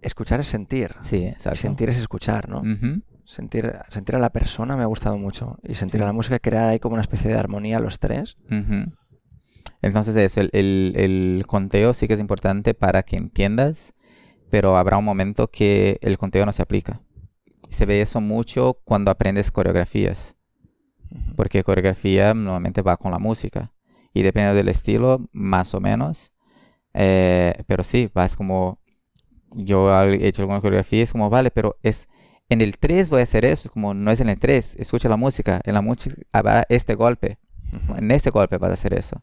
escuchar 0.02 0.40
es 0.40 0.46
sentir. 0.48 0.92
Sí, 1.02 1.16
Y 1.24 1.26
exacto. 1.28 1.58
sentir 1.58 1.88
es 1.88 1.98
escuchar, 1.98 2.48
¿no? 2.48 2.62
Sentir, 3.24 3.72
sentir 3.90 4.16
a 4.16 4.18
la 4.18 4.30
persona 4.30 4.76
me 4.76 4.82
ha 4.82 4.86
gustado 4.86 5.16
mucho. 5.18 5.58
Y 5.62 5.74
sentir 5.76 6.02
a 6.02 6.06
la 6.06 6.12
música, 6.12 6.38
crear 6.40 6.68
ahí 6.68 6.78
como 6.80 6.94
una 6.94 7.02
especie 7.02 7.30
de 7.30 7.36
armonía 7.38 7.78
los 7.80 7.98
tres. 7.98 8.36
Entonces 9.82 10.16
eso, 10.16 10.40
el, 10.40 10.50
el- 10.52 10.92
el 10.96 11.44
conteo 11.46 11.92
sí 11.94 12.06
que 12.08 12.14
es 12.14 12.20
importante 12.20 12.74
para 12.74 13.02
que 13.02 13.16
entiendas, 13.16 13.94
pero 14.50 14.76
habrá 14.76 14.98
un 14.98 15.04
momento 15.04 15.48
que 15.48 15.98
el 16.02 16.18
conteo 16.18 16.44
no 16.44 16.52
se 16.52 16.62
aplica. 16.62 17.00
Se 17.70 17.86
ve 17.86 18.00
eso 18.02 18.20
mucho 18.20 18.78
cuando 18.84 19.10
aprendes 19.10 19.50
coreografías, 19.50 20.34
porque 21.36 21.62
coreografía 21.62 22.34
normalmente 22.34 22.82
va 22.82 22.96
con 22.96 23.12
la 23.12 23.18
música 23.18 23.72
y 24.12 24.22
dependiendo 24.22 24.56
del 24.56 24.68
estilo, 24.68 25.28
más 25.32 25.72
o 25.74 25.80
menos. 25.80 26.32
eh, 26.92 27.54
pero 27.68 27.84
sí, 27.84 28.10
vas 28.12 28.34
como, 28.36 28.80
yo 29.52 29.90
he 30.02 30.26
hecho 30.26 30.42
alguna 30.42 30.60
coreografía, 30.60 31.02
es 31.02 31.12
como, 31.12 31.30
vale, 31.30 31.50
pero 31.50 31.76
es 31.82 32.08
en 32.48 32.60
el 32.60 32.78
3 32.78 33.10
voy 33.10 33.20
a 33.20 33.22
hacer 33.22 33.44
eso, 33.44 33.68
es 33.68 33.72
como, 33.72 33.94
no 33.94 34.10
es 34.10 34.20
en 34.20 34.28
el 34.28 34.38
3, 34.38 34.76
escucha 34.78 35.08
la 35.08 35.16
música, 35.16 35.60
en 35.64 35.74
la 35.74 35.82
música 35.82 36.16
habrá 36.32 36.64
este 36.68 36.94
golpe. 36.94 37.38
En 37.96 38.10
este 38.10 38.30
golpe 38.30 38.58
vas 38.58 38.70
a 38.70 38.74
hacer 38.74 38.94
eso. 38.94 39.22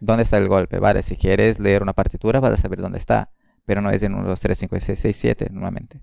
¿Dónde 0.00 0.22
está 0.22 0.38
el 0.38 0.48
golpe? 0.48 0.78
Vale, 0.78 1.02
si 1.02 1.16
quieres 1.16 1.58
leer 1.58 1.82
una 1.82 1.92
partitura 1.92 2.40
vas 2.40 2.54
a 2.54 2.56
saber 2.56 2.80
dónde 2.80 2.98
está. 2.98 3.30
Pero 3.64 3.80
no 3.80 3.90
es 3.90 4.02
en 4.02 4.14
1, 4.14 4.26
2, 4.26 4.40
3, 4.40 4.58
5, 4.58 4.76
6, 4.80 4.98
6, 4.98 5.16
7 5.16 5.48
normalmente. 5.52 6.02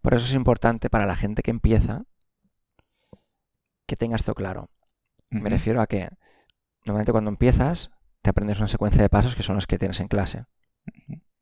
Por 0.00 0.14
eso 0.14 0.24
es 0.24 0.34
importante 0.34 0.88
para 0.88 1.04
la 1.04 1.16
gente 1.16 1.42
que 1.42 1.50
empieza 1.50 2.04
que 3.86 3.96
tenga 3.96 4.16
esto 4.16 4.34
claro. 4.34 4.70
Me 5.30 5.50
refiero 5.50 5.80
a 5.80 5.86
que 5.86 6.08
normalmente 6.84 7.12
cuando 7.12 7.30
empiezas 7.30 7.90
te 8.22 8.30
aprendes 8.30 8.58
una 8.58 8.68
secuencia 8.68 9.02
de 9.02 9.08
pasos 9.08 9.34
que 9.34 9.42
son 9.42 9.56
los 9.56 9.66
que 9.66 9.78
tienes 9.78 10.00
en 10.00 10.08
clase. 10.08 10.44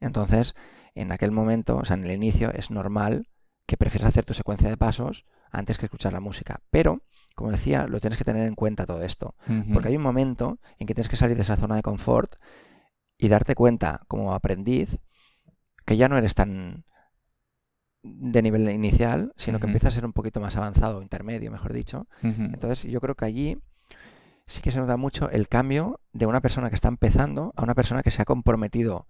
Entonces, 0.01 0.55
en 0.95 1.13
aquel 1.13 1.31
momento, 1.31 1.77
o 1.77 1.85
sea, 1.85 1.97
en 1.97 2.05
el 2.05 2.13
inicio, 2.13 2.53
es 2.53 2.71
normal 2.71 3.29
que 3.67 3.77
prefieras 3.77 4.09
hacer 4.09 4.25
tu 4.25 4.35
secuencia 4.35 4.69
de 4.69 4.77
pasos 4.77 5.27
antes 5.51 5.79
que 5.79 5.87
escuchar 5.87 6.13
la 6.13 6.21
música. 6.21 6.61
Pero, 6.71 7.03
como 7.35 7.51
decía, 7.51 7.87
lo 7.87 8.01
tienes 8.01 8.19
que 8.19 8.25
tener 8.25 8.47
en 8.47 8.55
cuenta 8.55 8.87
todo 8.87 9.03
esto. 9.03 9.35
Porque 9.73 9.89
hay 9.89 9.97
un 9.97 10.03
momento 10.03 10.59
en 10.79 10.87
que 10.87 10.95
tienes 10.95 11.09
que 11.09 11.17
salir 11.17 11.37
de 11.37 11.43
esa 11.43 11.57
zona 11.57 11.77
de 11.77 11.83
confort 11.83 12.37
y 13.19 13.29
darte 13.29 13.55
cuenta, 13.55 14.03
como 14.09 14.35
aprendiz, 14.35 15.01
que 15.85 15.97
ya 15.97 16.09
no 16.09 16.17
eres 16.17 16.35
tan 16.35 16.85
de 18.03 18.43
nivel 18.43 18.71
inicial, 18.71 19.33
sino 19.37 19.59
que 19.59 19.67
empiezas 19.67 19.93
a 19.93 19.95
ser 19.97 20.07
un 20.07 20.13
poquito 20.13 20.41
más 20.41 20.57
avanzado, 20.57 21.03
intermedio, 21.03 21.51
mejor 21.51 21.73
dicho. 21.73 22.09
Entonces, 22.23 22.91
yo 22.91 23.01
creo 23.01 23.15
que 23.15 23.25
allí 23.25 23.59
sí 24.47 24.61
que 24.63 24.71
se 24.71 24.79
nota 24.79 24.97
mucho 24.97 25.29
el 25.31 25.49
cambio 25.49 26.01
de 26.13 26.27
una 26.27 26.41
persona 26.41 26.69
que 26.69 26.77
está 26.77 26.89
empezando 26.89 27.53
a 27.57 27.65
una 27.65 27.75
persona 27.75 28.03
que 28.03 28.13
se 28.13 28.23
ha 28.23 28.25
comprometido 28.25 29.09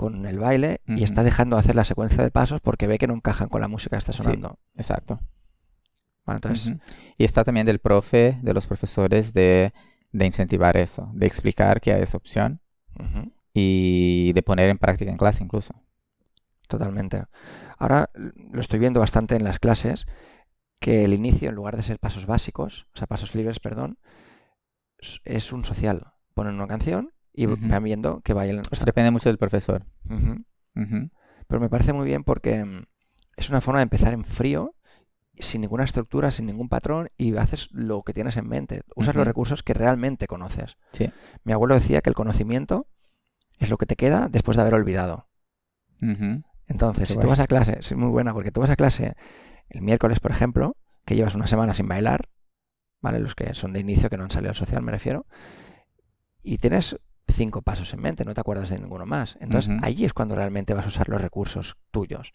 con 0.00 0.24
el 0.24 0.38
baile 0.38 0.80
y 0.86 1.02
está 1.02 1.22
dejando 1.22 1.56
de 1.56 1.60
hacer 1.60 1.76
la 1.76 1.84
secuencia 1.84 2.22
de 2.24 2.30
pasos 2.30 2.62
porque 2.62 2.86
ve 2.86 2.96
que 2.96 3.06
no 3.06 3.12
encajan 3.14 3.50
con 3.50 3.60
la 3.60 3.68
música 3.68 3.96
que 3.96 3.98
está 3.98 4.12
Sí. 4.12 4.22
sonando. 4.22 4.58
Exacto. 4.74 5.20
Entonces. 6.26 6.74
Y 7.18 7.24
está 7.24 7.44
también 7.44 7.66
del 7.66 7.80
profe, 7.80 8.38
de 8.42 8.54
los 8.54 8.66
profesores, 8.66 9.34
de, 9.34 9.74
de 10.12 10.24
incentivar 10.26 10.78
eso, 10.78 11.10
de 11.12 11.26
explicar 11.26 11.82
que 11.82 11.92
hay 11.92 12.00
esa 12.02 12.16
opción 12.16 12.60
y 13.52 14.32
de 14.32 14.42
poner 14.42 14.70
en 14.70 14.78
práctica 14.78 15.10
en 15.10 15.18
clase 15.18 15.44
incluso. 15.44 15.74
totalmente. 16.66 17.24
Ahora 17.78 18.08
lo 18.14 18.60
estoy 18.60 18.78
viendo 18.78 19.00
bastante 19.00 19.34
en 19.36 19.44
las 19.44 19.58
clases 19.58 20.06
que 20.80 21.04
el 21.04 21.12
inicio, 21.12 21.48
en 21.50 21.56
lugar 21.56 21.76
de 21.76 21.82
ser 21.82 21.98
pasos 21.98 22.24
básicos, 22.26 22.86
o 22.94 22.98
sea, 22.98 23.06
pasos 23.06 23.34
libres, 23.34 23.60
perdón, 23.60 23.98
es 25.24 25.52
un 25.52 25.64
social. 25.64 26.12
Ponen 26.32 26.54
una 26.54 26.68
canción 26.68 27.12
y 27.32 27.46
van 27.46 27.84
viendo 27.84 28.20
que 28.20 28.32
Eso 28.32 28.62
sea, 28.76 28.84
depende 28.84 29.10
mucho 29.10 29.28
del 29.28 29.38
profesor. 29.38 29.86
Pero 30.74 31.60
me 31.60 31.68
parece 31.68 31.92
muy 31.92 32.06
bien 32.06 32.24
porque 32.24 32.64
mm, 32.64 32.84
es 33.36 33.50
una 33.50 33.60
forma 33.60 33.80
de 33.80 33.84
empezar 33.84 34.12
en 34.12 34.24
frío, 34.24 34.74
sin 35.38 35.62
ninguna 35.62 35.84
estructura, 35.84 36.30
sin 36.30 36.46
ningún 36.46 36.68
patrón, 36.68 37.10
y 37.16 37.36
haces 37.36 37.68
lo 37.72 38.02
que 38.02 38.12
tienes 38.12 38.36
en 38.36 38.46
mente. 38.46 38.82
Usas 38.94 39.14
los 39.14 39.26
recursos 39.26 39.62
que 39.62 39.74
realmente 39.74 40.26
conoces. 40.26 40.76
Sí. 40.92 41.10
Mi 41.44 41.52
abuelo 41.52 41.74
decía 41.74 42.02
que 42.02 42.10
el 42.10 42.14
conocimiento 42.14 42.86
es 43.58 43.70
lo 43.70 43.78
que 43.78 43.86
te 43.86 43.96
queda 43.96 44.28
después 44.28 44.56
de 44.56 44.62
haber 44.62 44.74
olvidado. 44.74 45.28
Entonces, 46.66 47.08
Qué 47.08 47.14
si 47.14 47.20
tú 47.20 47.28
vas 47.28 47.40
a 47.40 47.46
clase, 47.46 47.78
es 47.80 47.92
muy 47.94 48.10
buena, 48.10 48.32
porque 48.32 48.52
tú 48.52 48.60
vas 48.60 48.70
a 48.70 48.76
clase 48.76 49.14
el 49.68 49.82
miércoles, 49.82 50.20
por 50.20 50.30
ejemplo, 50.30 50.76
que 51.04 51.16
llevas 51.16 51.34
una 51.34 51.46
semana 51.46 51.74
sin 51.74 51.88
bailar, 51.88 52.28
¿vale? 53.00 53.18
Los 53.18 53.34
que 53.34 53.54
son 53.54 53.72
de 53.72 53.80
inicio, 53.80 54.08
que 54.08 54.16
no 54.16 54.24
han 54.24 54.30
salido 54.30 54.50
al 54.50 54.56
social, 54.56 54.82
me 54.82 54.92
refiero, 54.92 55.26
y 56.42 56.58
tienes 56.58 56.96
cinco 57.30 57.62
pasos 57.62 57.92
en 57.94 58.00
mente, 58.00 58.24
no 58.24 58.34
te 58.34 58.40
acuerdas 58.40 58.70
de 58.70 58.78
ninguno 58.78 59.06
más. 59.06 59.36
Entonces, 59.40 59.74
Ujú. 59.74 59.84
allí 59.84 60.04
es 60.04 60.12
cuando 60.12 60.34
realmente 60.34 60.74
vas 60.74 60.84
a 60.84 60.88
usar 60.88 61.08
los 61.08 61.20
recursos 61.20 61.76
tuyos. 61.90 62.32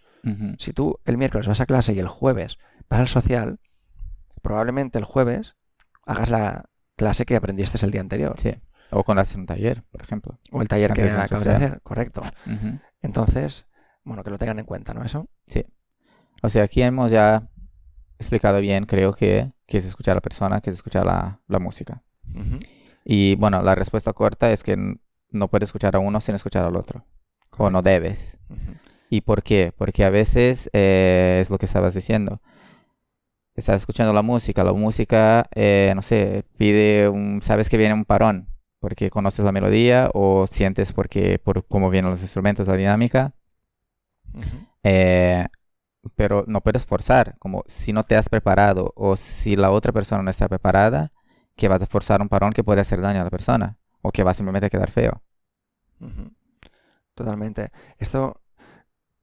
Si 0.58 0.74
tú 0.74 1.00
el 1.06 1.18
miércoles 1.18 1.48
vas 1.48 1.62
a 1.62 1.68
clase 1.68 1.94
y 1.94 2.00
el 2.00 2.08
jueves 2.08 2.58
vas 2.90 3.00
al 3.00 3.08
social, 3.08 3.60
probablemente 4.42 4.98
el 4.98 5.06
jueves 5.06 5.56
hagas 6.06 6.30
la 6.30 6.66
clase 6.96 7.25
que 7.25 7.36
aprendiste 7.36 7.84
el 7.86 7.92
día 7.92 8.02
anterior. 8.02 8.36
Sí. 8.40 8.54
O 8.90 9.04
cuando 9.04 9.22
haces 9.22 9.36
un 9.36 9.46
taller, 9.46 9.84
por 9.92 10.02
ejemplo. 10.02 10.40
O 10.52 10.62
el 10.62 10.68
taller 10.68 10.94
que 10.94 11.02
Antes 11.02 11.16
acabas 11.16 11.44
de 11.44 11.52
hacer, 11.52 11.82
correcto. 11.82 12.24
Entonces, 13.02 13.68
bueno, 14.04 14.24
que 14.24 14.30
lo 14.30 14.38
tengan 14.38 14.60
en 14.60 14.66
cuenta, 14.66 14.94
¿no? 14.94 15.04
Eso. 15.04 15.28
O 16.42 16.50
sea, 16.50 16.64
aquí 16.64 16.82
hemos 16.82 17.12
ya 17.12 17.48
explicado 18.20 18.60
bien, 18.60 18.86
creo 18.86 19.14
que, 19.14 19.52
que 19.68 19.78
es 19.78 19.86
escuchar 19.86 20.14
a 20.14 20.16
la 20.16 20.22
persona, 20.22 20.62
que 20.62 20.70
es 20.70 20.75
escuchar 20.75 21.06
la, 21.06 21.40
la 21.48 21.60
música. 21.60 22.02
Ujú. 22.34 22.60
Y 23.05 23.35
bueno, 23.35 23.62
la 23.62 23.75
respuesta 23.75 24.12
corta 24.13 24.51
es 24.51 24.63
que 24.63 24.97
no 25.29 25.47
puedes 25.47 25.69
escuchar 25.69 25.95
a 25.95 26.00
uno 26.00 26.19
sin 26.19 26.35
escuchar 26.35 26.65
al 26.65 26.75
otro. 26.75 27.05
O 27.57 27.69
no 27.69 27.81
debes. 27.81 28.38
Ujú. 28.50 28.74
¿Y 29.09 29.21
por 29.21 29.43
qué? 29.43 29.71
Porque 29.77 30.03
a 30.03 30.09
veces 30.09 30.69
eh, 30.74 31.38
es 31.39 31.50
lo 31.51 31.57
que 31.59 31.67
estabas 31.67 31.93
diciendo. 31.93 32.41
Estás 33.53 33.77
escuchando 33.77 34.12
la 34.12 34.24
música, 34.24 34.63
la 34.63 34.74
música, 34.74 35.47
eh, 35.55 35.93
no 35.95 36.01
sé, 36.01 36.43
pide 36.57 37.07
un, 37.07 37.41
sabes 37.41 37.69
que 37.69 37.77
viene 37.77 37.93
un 37.93 38.03
parón, 38.03 38.50
porque 38.79 39.09
conoces 39.09 39.45
la 39.45 39.53
melodía 39.53 40.09
o 40.13 40.45
sientes 40.47 40.91
porque 40.91 41.39
por 41.39 41.65
cómo 41.65 41.89
vienen 41.89 42.12
los 42.12 42.21
instrumentos, 42.21 42.67
la 42.67 42.75
dinámica, 42.75 43.33
Ujú. 44.33 44.67
eh, 44.83 45.47
pero 46.15 46.43
no 46.47 46.59
puedes 46.59 46.85
forzar, 46.85 47.38
como 47.39 47.63
si 47.67 47.93
no 47.93 48.03
te 48.03 48.17
has 48.17 48.27
preparado 48.27 48.91
o 48.95 49.15
si 49.15 49.55
la 49.55 49.71
otra 49.71 49.93
persona 49.93 50.21
no 50.21 50.29
está 50.29 50.50
preparada, 50.50 51.13
que 51.55 51.67
vas 51.67 51.81
a 51.81 51.85
forzar 51.85 52.21
un 52.21 52.29
parón 52.29 52.51
que 52.51 52.63
puede 52.63 52.81
hacer 52.81 53.01
daño 53.01 53.21
a 53.21 53.24
la 53.24 53.29
persona 53.29 53.77
o 54.01 54.12
que 54.12 54.24
va 54.24 54.33
simplemente 54.33 54.67
a 54.67 54.69
quedar 54.69 54.91
feo. 54.91 55.24
Totalmente. 57.13 57.71
Esto, 57.97 58.41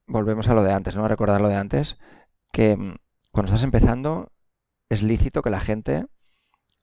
volvemos 0.07 0.49
a 0.49 0.55
lo 0.55 0.63
de 0.63 0.73
antes, 0.73 0.97
¿no? 0.97 1.05
A 1.05 1.09
recordar 1.09 1.41
lo 1.41 1.49
de 1.49 1.57
antes, 1.57 1.99
que 2.53 2.77
mm, 2.77 2.97
cuando 3.31 3.53
estás 3.53 3.65
empezando 3.65 4.33
es 4.89 5.03
lícito 5.03 5.43
que 5.43 5.51
la 5.51 5.61
gente 5.61 6.07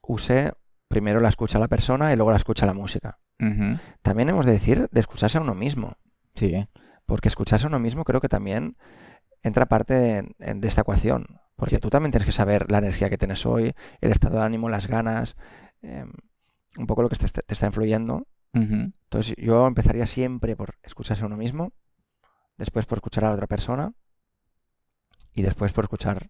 use 0.01 0.53
primero 0.87 1.19
la 1.19 1.29
escucha 1.29 1.57
a 1.57 1.61
la 1.61 1.67
persona 1.67 2.11
y 2.11 2.15
luego 2.15 2.31
la 2.31 2.37
escucha 2.37 2.65
a 2.65 2.67
la 2.67 2.73
música. 2.73 3.19
También 4.01 4.27
hemos 4.27 4.45
de 4.45 4.51
decir 4.51 4.89
de 4.91 4.99
escucharse 4.99 5.37
a 5.37 5.41
uno 5.41 5.55
mismo, 5.55 5.95
Sí, 6.35 6.67
porque 7.05 7.29
escucharse 7.29 7.65
a 7.65 7.69
uno 7.69 7.79
mismo 7.79 8.03
creo 8.03 8.19
que 8.19 8.27
también 8.27 8.75
entra 9.43 9.67
parte 9.67 10.23
de 10.37 10.67
esta 10.67 10.81
ecuación, 10.81 11.38
porque 11.59 11.77
tú 11.77 11.89
también 11.89 12.11
tienes 12.11 12.25
que 12.25 12.31
saber 12.31 12.71
la 12.71 12.79
energía 12.79 13.09
que 13.09 13.17
tienes 13.17 13.45
hoy, 13.45 13.73
el 14.01 14.11
estado 14.11 14.37
de 14.37 14.43
ánimo, 14.43 14.69
las 14.69 14.87
ganas, 14.87 15.35
em, 15.81 16.11
un 16.77 16.87
poco 16.87 17.01
lo 17.03 17.09
que 17.09 17.17
te, 17.17 17.27
te 17.27 17.53
está 17.53 17.67
influyendo 17.67 18.25
Entonces 19.03 19.35
yo 19.37 19.67
empezaría 19.67 20.07
siempre 20.07 20.55
por 20.55 20.75
escucharse 20.81 21.23
a 21.23 21.27
uno 21.27 21.37
mismo, 21.37 21.71
después 22.57 22.85
por 22.87 22.97
escuchar 22.97 23.25
a 23.25 23.27
la 23.29 23.33
otra 23.35 23.45
persona 23.47 23.93
y 25.33 25.41
después 25.43 25.71
por 25.71 25.83
escuchar 25.85 26.29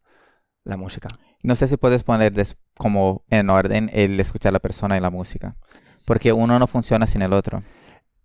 la 0.64 0.78
música. 0.78 1.08
No 1.44 1.56
sé 1.56 1.68
si 1.68 1.78
puedes 1.78 2.04
poner 2.04 2.34
des- 2.34 2.58
como 2.78 3.24
en 3.30 3.50
orden 3.50 3.90
el 3.94 4.20
escuchar 4.20 4.50
a 4.50 4.54
la 4.54 4.60
persona 4.60 4.98
y 4.98 5.00
la 5.00 5.10
música. 5.10 5.56
Porque 6.06 6.34
uno 6.34 6.60
no 6.60 6.68
funciona 6.68 7.06
sin 7.08 7.22
el 7.22 7.34
otro. 7.34 7.64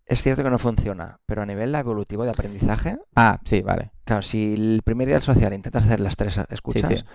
Es 0.07 0.23
cierto 0.23 0.43
que 0.45 0.51
no 0.51 0.59
funciona, 0.59 1.19
pero 1.27 1.43
a 1.43 1.47
nivel 1.47 1.75
evolutivo 1.75 2.25
de 2.25 2.31
aprendizaje, 2.31 2.99
Ah, 3.17 3.41
sí, 3.45 3.63
vale. 3.63 3.93
claro, 4.05 4.23
si 4.23 4.55
el 4.55 4.83
primer 4.85 5.07
día 5.07 5.17
del 5.17 5.23
social 5.23 5.53
intentas 5.55 5.85
hacer 5.85 6.01
las 6.01 6.17
tres 6.17 6.39
escuchas, 6.51 6.89
sí. 6.89 6.95
entonces 6.95 7.13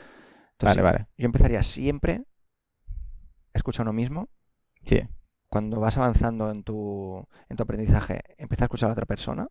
Vale, 0.78 0.82
vale. 0.82 1.08
yo 1.18 1.26
empezaría 1.26 1.62
siempre 1.64 2.24
escucha 3.54 3.82
a 3.82 3.84
uno 3.84 3.94
mismo. 3.94 4.30
Sí. 4.86 5.02
Cuando 5.50 5.80
vas 5.80 5.98
avanzando 5.98 6.50
en 6.52 6.64
tu, 6.64 7.26
en 7.50 7.58
tu 7.58 7.64
aprendizaje, 7.64 8.22
empieza 8.38 8.64
a 8.64 8.68
escuchar 8.68 8.88
a 8.88 8.90
la 8.90 8.94
otra 8.94 9.06
persona. 9.06 9.48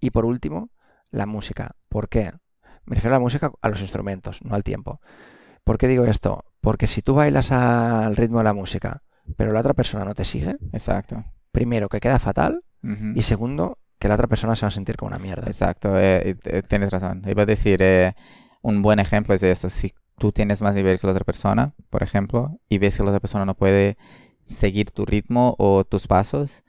Y 0.00 0.10
por 0.10 0.24
último, 0.24 0.70
la 1.10 1.26
música. 1.26 1.76
¿Por 1.88 2.08
qué? 2.08 2.32
Me 2.84 2.96
refiero 2.96 3.14
a 3.14 3.18
la 3.18 3.22
música 3.22 3.50
a 3.62 3.68
los 3.68 3.80
instrumentos, 3.80 4.42
no 4.44 4.54
al 4.54 4.64
tiempo. 4.64 5.00
¿Por 5.64 5.78
qué 5.78 5.86
digo 5.88 6.04
esto? 6.04 6.44
Porque 6.60 6.86
si 6.88 7.02
tú 7.02 7.14
bailas 7.14 7.52
al 7.52 8.16
ritmo 8.16 8.38
de 8.38 8.44
la 8.44 8.52
música, 8.54 9.02
pero 9.36 9.52
la 9.52 9.60
otra 9.60 9.74
persona 9.74 10.04
no 10.04 10.14
te 10.14 10.24
sigue, 10.24 10.56
Exacto. 10.72 11.24
Primero 11.52 11.88
que 11.88 12.00
queda 12.00 12.18
fatal 12.18 12.62
y 13.14 13.22
segundo 13.22 13.78
que 13.98 14.08
la 14.08 14.14
otra 14.14 14.26
persona 14.26 14.56
se 14.56 14.64
va 14.64 14.68
a 14.68 14.72
sentir 14.72 14.96
como 14.96 15.08
una 15.08 15.18
mierda. 15.18 15.46
Exacto, 15.46 15.98
eh, 15.98 16.36
eh, 16.44 16.62
tienes 16.66 16.90
razón. 16.90 17.22
Iba 17.26 17.42
a 17.42 17.46
decir, 17.46 17.82
eh, 17.82 18.14
un 18.62 18.80
buen 18.80 18.98
ejemplo 18.98 19.34
es 19.34 19.42
de 19.42 19.50
eso. 19.50 19.68
Si 19.68 19.92
tú 20.18 20.32
tienes 20.32 20.62
más 20.62 20.74
nivel 20.74 20.98
que 20.98 21.06
la 21.06 21.12
otra 21.12 21.24
persona, 21.24 21.74
por 21.90 22.02
ejemplo, 22.02 22.58
y 22.68 22.78
ves 22.78 22.96
que 22.96 23.02
la 23.02 23.10
otra 23.10 23.20
persona 23.20 23.44
no 23.44 23.54
puede 23.54 23.98
seguir 24.46 24.90
tu 24.90 25.04
ritmo 25.04 25.54
o 25.58 25.84
tus 25.84 26.06
pasos, 26.06 26.62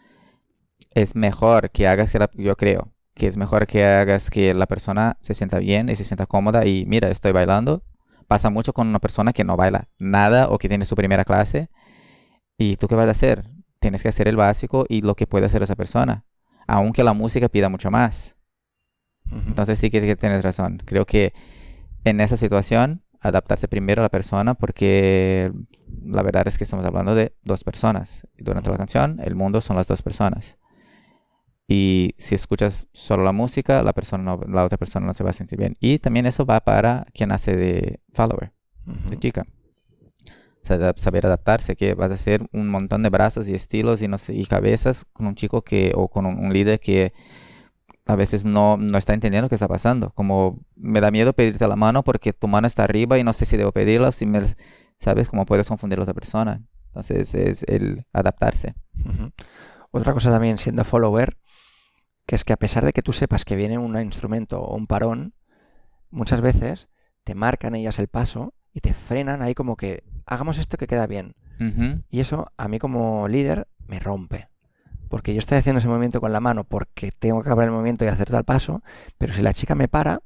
es 0.93 1.15
mejor 1.15 1.71
que 1.71 1.87
hagas 1.87 2.11
que 2.11 2.19
la, 2.19 2.29
yo 2.33 2.57
creo, 2.57 2.93
que 3.13 3.27
es 3.27 3.37
mejor 3.37 3.65
que 3.65 3.85
hagas 3.85 4.29
que 4.29 4.53
la 4.53 4.67
persona 4.67 5.17
se 5.21 5.33
sienta 5.33 5.59
bien 5.59 5.87
y 5.87 5.95
se 5.95 6.03
sienta 6.03 6.25
cómoda 6.25 6.65
y 6.65 6.85
mira, 6.85 7.09
estoy 7.09 7.31
bailando. 7.31 7.83
Pasa 8.27 8.49
mucho 8.49 8.73
con 8.73 8.87
una 8.87 8.99
persona 8.99 9.33
que 9.33 9.43
no 9.43 9.57
baila 9.57 9.89
nada 9.99 10.49
o 10.49 10.57
que 10.57 10.69
tiene 10.69 10.85
su 10.85 10.95
primera 10.95 11.23
clase. 11.25 11.69
¿Y 12.57 12.77
tú 12.77 12.87
qué 12.87 12.95
vas 12.95 13.07
a 13.07 13.11
hacer? 13.11 13.45
Tienes 13.81 14.03
que 14.03 14.09
hacer 14.09 14.27
el 14.27 14.35
básico 14.37 14.85
y 14.87 15.01
lo 15.01 15.15
que 15.15 15.25
puede 15.25 15.47
hacer 15.47 15.63
esa 15.63 15.75
persona, 15.75 16.23
aunque 16.67 17.03
la 17.03 17.13
música 17.13 17.49
pida 17.49 17.67
mucho 17.67 17.89
más. 17.89 18.37
Entonces 19.31 19.79
sí 19.79 19.89
que, 19.89 20.15
tienes 20.15 20.43
razón. 20.43 20.83
Creo 20.85 21.05
que 21.05 21.33
en 22.03 22.21
esa 22.21 22.37
situación 22.37 23.01
adaptarse 23.19 23.67
primero 23.67 24.01
a 24.01 24.03
la 24.03 24.09
persona 24.09 24.53
porque 24.53 25.51
la 26.05 26.21
verdad 26.21 26.47
es 26.47 26.59
que 26.59 26.63
estamos 26.63 26.85
hablando 26.85 27.15
de 27.15 27.33
dos 27.43 27.63
personas. 27.63 28.27
Durante 28.37 28.69
la 28.69 28.77
canción, 28.77 29.19
el 29.23 29.33
mundo 29.33 29.61
son 29.61 29.77
las 29.77 29.87
dos 29.87 30.03
personas. 30.03 30.59
Y 31.67 32.13
si 32.19 32.35
escuchas 32.35 32.87
solo 32.93 33.23
la 33.23 33.31
música, 33.31 33.81
la, 33.81 33.93
persona 33.93 34.37
la 34.47 34.63
otra 34.63 34.77
persona 34.77 35.07
no 35.07 35.15
se 35.15 35.23
va 35.23 35.31
a 35.31 35.33
sentir 35.33 35.57
bien. 35.57 35.75
Y 35.79 35.97
también 35.97 36.27
eso 36.27 36.45
va 36.45 36.59
para 36.59 37.07
quien 37.15 37.31
hace 37.31 37.55
de 37.55 37.99
follower, 38.13 38.51
de 39.09 39.17
chica. 39.17 39.47
Saber 40.63 41.25
adaptarse, 41.25 41.75
que 41.75 41.93
vas 41.93 42.11
a 42.11 42.15
hacer 42.15 42.47
un 42.51 42.69
montón 42.69 43.03
de 43.03 43.09
brazos 43.09 43.47
y 43.47 43.53
estilos 43.53 44.01
y, 44.01 44.07
no 44.07 44.17
sé, 44.17 44.33
y 44.33 44.45
cabezas 44.45 45.05
con 45.13 45.25
un 45.25 45.35
chico 45.35 45.63
que, 45.63 45.93
o 45.95 46.07
con 46.07 46.25
un 46.25 46.53
líder 46.53 46.79
que 46.79 47.13
a 48.05 48.15
veces 48.15 48.45
no, 48.45 48.77
no 48.77 48.97
está 48.97 49.13
entendiendo 49.13 49.49
qué 49.49 49.55
está 49.55 49.67
pasando. 49.67 50.11
Como 50.11 50.65
me 50.75 51.01
da 51.01 51.11
miedo 51.11 51.33
pedirte 51.33 51.67
la 51.67 51.75
mano 51.75 52.03
porque 52.03 52.33
tu 52.33 52.47
mano 52.47 52.67
está 52.67 52.83
arriba 52.83 53.17
y 53.17 53.23
no 53.23 53.33
sé 53.33 53.45
si 53.45 53.57
debo 53.57 53.71
pedirla, 53.71 54.11
si 54.11 54.25
me, 54.25 54.41
¿sabes? 54.99 55.29
Cómo 55.29 55.45
puedes 55.45 55.67
confundir 55.67 55.99
a 55.99 56.03
otra 56.03 56.13
persona. 56.13 56.61
Entonces 56.87 57.33
es 57.35 57.63
el 57.63 58.05
adaptarse. 58.11 58.75
Otra 59.91 60.13
cosa 60.13 60.29
también 60.29 60.57
siendo 60.57 60.83
follower, 60.83 61.37
que 62.25 62.35
es 62.35 62.43
que 62.43 62.53
a 62.53 62.57
pesar 62.57 62.85
de 62.85 62.93
que 62.93 63.01
tú 63.01 63.13
sepas 63.13 63.45
que 63.45 63.55
viene 63.55 63.77
un 63.77 63.99
instrumento 63.99 64.61
o 64.61 64.75
un 64.75 64.87
parón, 64.87 65.33
muchas 66.09 66.41
veces 66.41 66.89
te 67.23 67.35
marcan 67.35 67.75
ellas 67.75 67.99
el 67.99 68.07
paso 68.07 68.53
y 68.73 68.81
te 68.81 68.93
frenan 68.93 69.41
ahí 69.41 69.53
como 69.53 69.75
que 69.75 70.03
hagamos 70.33 70.57
esto 70.57 70.77
que 70.77 70.87
queda 70.87 71.07
bien. 71.07 71.35
Y 72.09 72.21
eso 72.21 72.51
a 72.57 72.67
mí 72.67 72.79
como 72.79 73.27
líder 73.27 73.67
me 73.87 73.99
rompe 73.99 74.49
porque 75.11 75.33
yo 75.33 75.39
estoy 75.39 75.57
haciendo 75.57 75.79
ese 75.79 75.87
movimiento 75.87 76.21
con 76.21 76.31
la 76.31 76.39
mano 76.39 76.63
porque 76.63 77.11
tengo 77.11 77.43
que 77.43 77.49
acabar 77.49 77.65
el 77.65 77.71
movimiento 77.71 78.05
y 78.05 78.07
hacer 78.07 78.29
tal 78.29 78.45
paso, 78.45 78.81
pero 79.17 79.33
si 79.33 79.41
la 79.41 79.53
chica 79.53 79.75
me 79.75 79.89
para, 79.89 80.21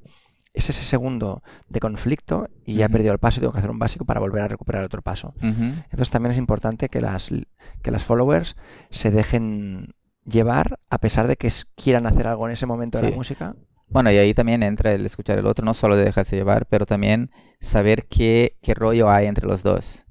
es 0.54 0.70
ese 0.70 0.84
segundo 0.84 1.42
de 1.68 1.80
conflicto 1.80 2.48
y 2.64 2.74
ya 2.76 2.86
he 2.86 2.88
perdido 2.88 3.12
el 3.12 3.18
paso 3.18 3.38
y 3.38 3.40
tengo 3.40 3.52
que 3.52 3.58
hacer 3.58 3.70
un 3.70 3.80
básico 3.80 4.06
para 4.06 4.20
volver 4.20 4.42
a 4.42 4.48
recuperar 4.48 4.84
otro 4.84 5.02
paso. 5.02 5.34
Entonces 5.42 6.08
también 6.10 6.32
es 6.32 6.38
importante 6.38 6.88
que 6.88 7.00
las, 7.02 7.30
que 7.82 7.90
las 7.90 8.04
followers 8.04 8.56
se 8.88 9.10
dejen 9.10 9.94
llevar 10.24 10.78
a 10.88 10.98
pesar 10.98 11.26
de 11.26 11.36
que 11.36 11.52
quieran 11.74 12.06
hacer 12.06 12.28
algo 12.28 12.46
en 12.46 12.54
ese 12.54 12.64
momento 12.64 12.98
de 12.98 13.10
la 13.10 13.16
música. 13.16 13.56
Bueno, 13.88 14.10
y 14.10 14.16
ahí 14.16 14.34
también 14.34 14.62
entra 14.62 14.92
el 14.92 15.06
escuchar 15.06 15.38
el 15.38 15.46
otro, 15.46 15.64
no 15.64 15.74
solo 15.74 15.96
de 15.96 16.04
dejarse 16.04 16.36
llevar, 16.36 16.66
pero 16.66 16.86
también 16.86 17.30
saber 17.60 18.06
qué, 18.06 18.56
qué 18.62 18.74
rollo 18.74 19.10
hay 19.10 19.26
entre 19.26 19.46
los 19.46 19.62
dos. 19.62 20.04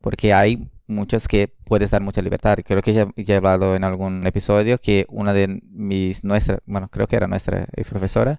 Porque 0.00 0.34
hay 0.34 0.68
muchos 0.86 1.28
que 1.28 1.48
puedes 1.48 1.90
dar 1.90 2.02
mucha 2.02 2.22
libertad. 2.22 2.58
Creo 2.64 2.82
que 2.82 2.92
ya, 2.92 3.06
he 3.16 3.36
hablado 3.36 3.76
en 3.76 3.84
algún 3.84 4.26
episodio 4.26 4.78
que 4.78 5.06
una 5.08 5.32
de 5.32 5.60
mis, 5.70 6.24
nuestra, 6.24 6.58
bueno, 6.66 6.88
creo 6.88 7.06
que 7.06 7.16
era 7.16 7.26
nuestra 7.26 7.66
ex 7.76 7.90
profesora, 7.90 8.38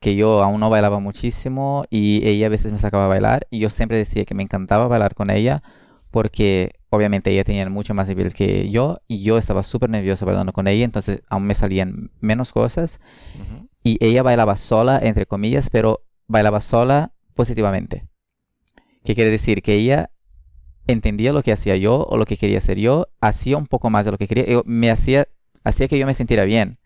que 0.00 0.14
yo 0.14 0.42
aún 0.42 0.60
no 0.60 0.70
bailaba 0.70 0.98
muchísimo 0.98 1.84
y 1.88 2.26
ella 2.26 2.46
a 2.46 2.50
veces 2.50 2.72
me 2.72 2.78
sacaba 2.78 3.06
a 3.06 3.08
bailar 3.08 3.46
y 3.50 3.60
yo 3.60 3.70
siempre 3.70 3.96
decía 3.96 4.24
que 4.24 4.34
me 4.34 4.42
encantaba 4.42 4.88
bailar 4.88 5.14
con 5.14 5.30
ella 5.30 5.62
porque 6.10 6.72
obviamente 6.90 7.30
ella 7.30 7.44
tenía 7.44 7.68
mucho 7.68 7.94
más 7.94 8.08
nivel 8.08 8.32
que 8.34 8.70
yo 8.70 8.98
y 9.08 9.22
yo 9.22 9.38
estaba 9.38 9.62
súper 9.62 9.90
nervioso 9.90 10.26
bailando 10.26 10.52
con 10.52 10.66
ella, 10.66 10.84
entonces 10.84 11.22
aún 11.28 11.46
me 11.46 11.54
salían 11.54 12.10
menos 12.20 12.52
cosas 12.52 13.00
y 13.86 13.98
ella 14.00 14.24
bailaba 14.24 14.56
sola, 14.56 14.98
entre 15.00 15.26
comillas, 15.26 15.70
pero 15.70 16.04
bailaba 16.26 16.60
sola 16.60 17.12
positivamente. 17.34 18.08
¿Qué 19.04 19.14
quiere 19.14 19.30
decir? 19.30 19.62
Que 19.62 19.74
ella 19.74 20.10
entendía 20.88 21.32
lo 21.32 21.44
que 21.44 21.52
hacía 21.52 21.76
yo 21.76 22.04
o 22.04 22.16
lo 22.16 22.24
que 22.24 22.36
quería 22.36 22.58
hacer 22.58 22.78
yo, 22.78 23.06
hacía 23.20 23.56
un 23.56 23.68
poco 23.68 23.88
más 23.88 24.04
de 24.04 24.10
lo 24.10 24.18
que 24.18 24.26
quería, 24.26 24.60
me 24.64 24.90
hacía, 24.90 25.28
hacía 25.62 25.86
que 25.86 26.00
yo 26.00 26.06
me 26.06 26.14
sintiera 26.14 26.44
bien 26.44 26.78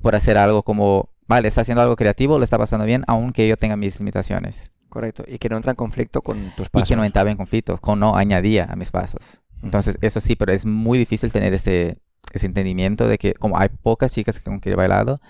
por 0.00 0.14
hacer 0.14 0.38
algo 0.38 0.62
como, 0.62 1.10
vale, 1.26 1.48
está 1.48 1.62
haciendo 1.62 1.82
algo 1.82 1.96
creativo, 1.96 2.38
le 2.38 2.44
está 2.44 2.56
pasando 2.56 2.86
bien, 2.86 3.02
aunque 3.08 3.48
yo 3.48 3.56
tenga 3.56 3.76
mis 3.76 3.98
limitaciones. 3.98 4.70
Correcto, 4.88 5.24
y 5.26 5.38
que 5.38 5.48
no 5.48 5.56
entra 5.56 5.72
en 5.72 5.76
conflicto 5.76 6.22
con 6.22 6.54
tus 6.54 6.68
pasos. 6.68 6.86
Y 6.86 6.88
que 6.88 6.94
no 6.94 7.02
entraba 7.02 7.32
en 7.32 7.36
conflicto, 7.36 7.78
con 7.78 7.98
no 7.98 8.14
añadía 8.14 8.68
a 8.70 8.76
mis 8.76 8.92
pasos. 8.92 9.42
Entonces, 9.64 9.98
eso 10.02 10.20
sí, 10.20 10.36
pero 10.36 10.52
es 10.52 10.64
muy 10.64 10.98
difícil 10.98 11.32
tener 11.32 11.52
este, 11.52 11.98
ese 12.32 12.46
entendimiento 12.46 13.08
de 13.08 13.18
que 13.18 13.34
como 13.34 13.58
hay 13.58 13.70
pocas 13.70 14.12
chicas 14.12 14.38
con 14.38 14.60
que 14.60 14.70
he 14.70 14.76
bailado 14.76 15.20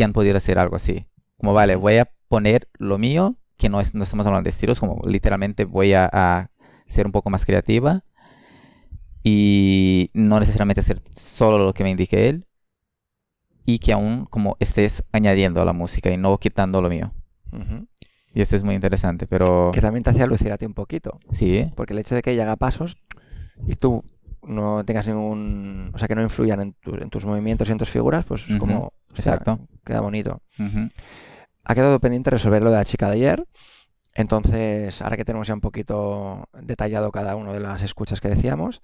han 0.00 0.12
podido 0.12 0.36
hacer 0.36 0.58
algo 0.58 0.76
así. 0.76 1.06
Como, 1.38 1.54
vale, 1.54 1.76
voy 1.76 1.98
a 1.98 2.10
poner 2.28 2.68
lo 2.78 2.98
mío, 2.98 3.36
que 3.56 3.68
no, 3.68 3.80
es, 3.80 3.94
no 3.94 4.04
estamos 4.04 4.26
hablando 4.26 4.44
de 4.44 4.50
estilos, 4.50 4.80
como 4.80 5.00
literalmente 5.06 5.64
voy 5.64 5.92
a 5.94 6.50
ser 6.86 7.06
un 7.06 7.12
poco 7.12 7.30
más 7.30 7.44
creativa 7.44 8.04
y 9.22 10.08
no 10.14 10.40
necesariamente 10.40 10.80
hacer 10.80 11.00
solo 11.14 11.58
lo 11.58 11.74
que 11.74 11.84
me 11.84 11.90
indique 11.90 12.28
él 12.28 12.46
y 13.66 13.78
que 13.78 13.92
aún 13.92 14.24
como 14.24 14.56
estés 14.60 15.04
añadiendo 15.12 15.60
a 15.60 15.64
la 15.64 15.74
música 15.74 16.10
y 16.10 16.16
no 16.16 16.38
quitando 16.38 16.80
lo 16.80 16.88
mío. 16.88 17.12
Y 18.34 18.40
esto 18.40 18.56
es 18.56 18.64
muy 18.64 18.74
interesante, 18.74 19.26
pero... 19.26 19.70
Que 19.74 19.82
también 19.82 20.02
te 20.02 20.10
hacía 20.10 20.26
lucir 20.26 20.50
a 20.52 20.56
ti 20.56 20.64
un 20.64 20.74
poquito. 20.74 21.18
Sí. 21.32 21.70
Porque 21.76 21.92
el 21.92 21.98
hecho 21.98 22.14
de 22.14 22.22
que 22.22 22.30
ella 22.30 22.44
haga 22.44 22.56
pasos 22.56 22.96
y 23.66 23.74
tú 23.74 24.04
no 24.42 24.84
tengas 24.84 25.06
ningún... 25.06 25.90
O 25.92 25.98
sea, 25.98 26.08
que 26.08 26.14
no 26.14 26.22
influyan 26.22 26.60
en, 26.60 26.76
en 26.84 27.10
tus 27.10 27.26
movimientos 27.26 27.68
y 27.68 27.72
en 27.72 27.78
tus 27.78 27.90
figuras, 27.90 28.24
pues 28.24 28.48
es 28.48 28.58
como... 28.58 28.94
Exacto. 29.14 29.58
queda 29.84 30.00
bonito. 30.00 30.42
Ha 31.64 31.74
quedado 31.74 32.00
pendiente 32.00 32.30
resolver 32.30 32.62
lo 32.62 32.70
de 32.70 32.76
la 32.76 32.84
chica 32.84 33.06
de 33.08 33.14
ayer. 33.14 33.44
Entonces, 34.14 35.00
ahora 35.02 35.16
que 35.16 35.24
tenemos 35.24 35.46
ya 35.46 35.54
un 35.54 35.60
poquito 35.60 36.48
detallado 36.60 37.12
cada 37.12 37.36
uno 37.36 37.52
de 37.52 37.60
las 37.60 37.82
escuchas 37.82 38.20
que 38.20 38.28
decíamos, 38.28 38.80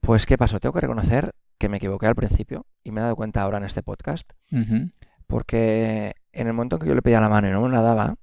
pues 0.00 0.26
¿qué 0.26 0.36
pasó? 0.36 0.60
Tengo 0.60 0.72
que 0.72 0.80
reconocer 0.82 1.34
que 1.58 1.68
me 1.68 1.76
equivoqué 1.78 2.06
al 2.06 2.14
principio 2.14 2.66
y 2.82 2.90
me 2.90 3.00
he 3.00 3.02
dado 3.02 3.16
cuenta 3.16 3.42
ahora 3.42 3.58
en 3.58 3.64
este 3.64 3.82
podcast, 3.82 4.30
porque 5.26 6.14
en 6.32 6.46
el 6.46 6.52
momento 6.52 6.76
en 6.76 6.82
que 6.82 6.88
yo 6.88 6.94
le 6.94 7.02
pedía 7.02 7.20
la 7.20 7.28
mano 7.28 7.48
y 7.48 7.52
no 7.52 7.60
me 7.60 7.68
la 7.68 7.80
daba, 7.80 8.16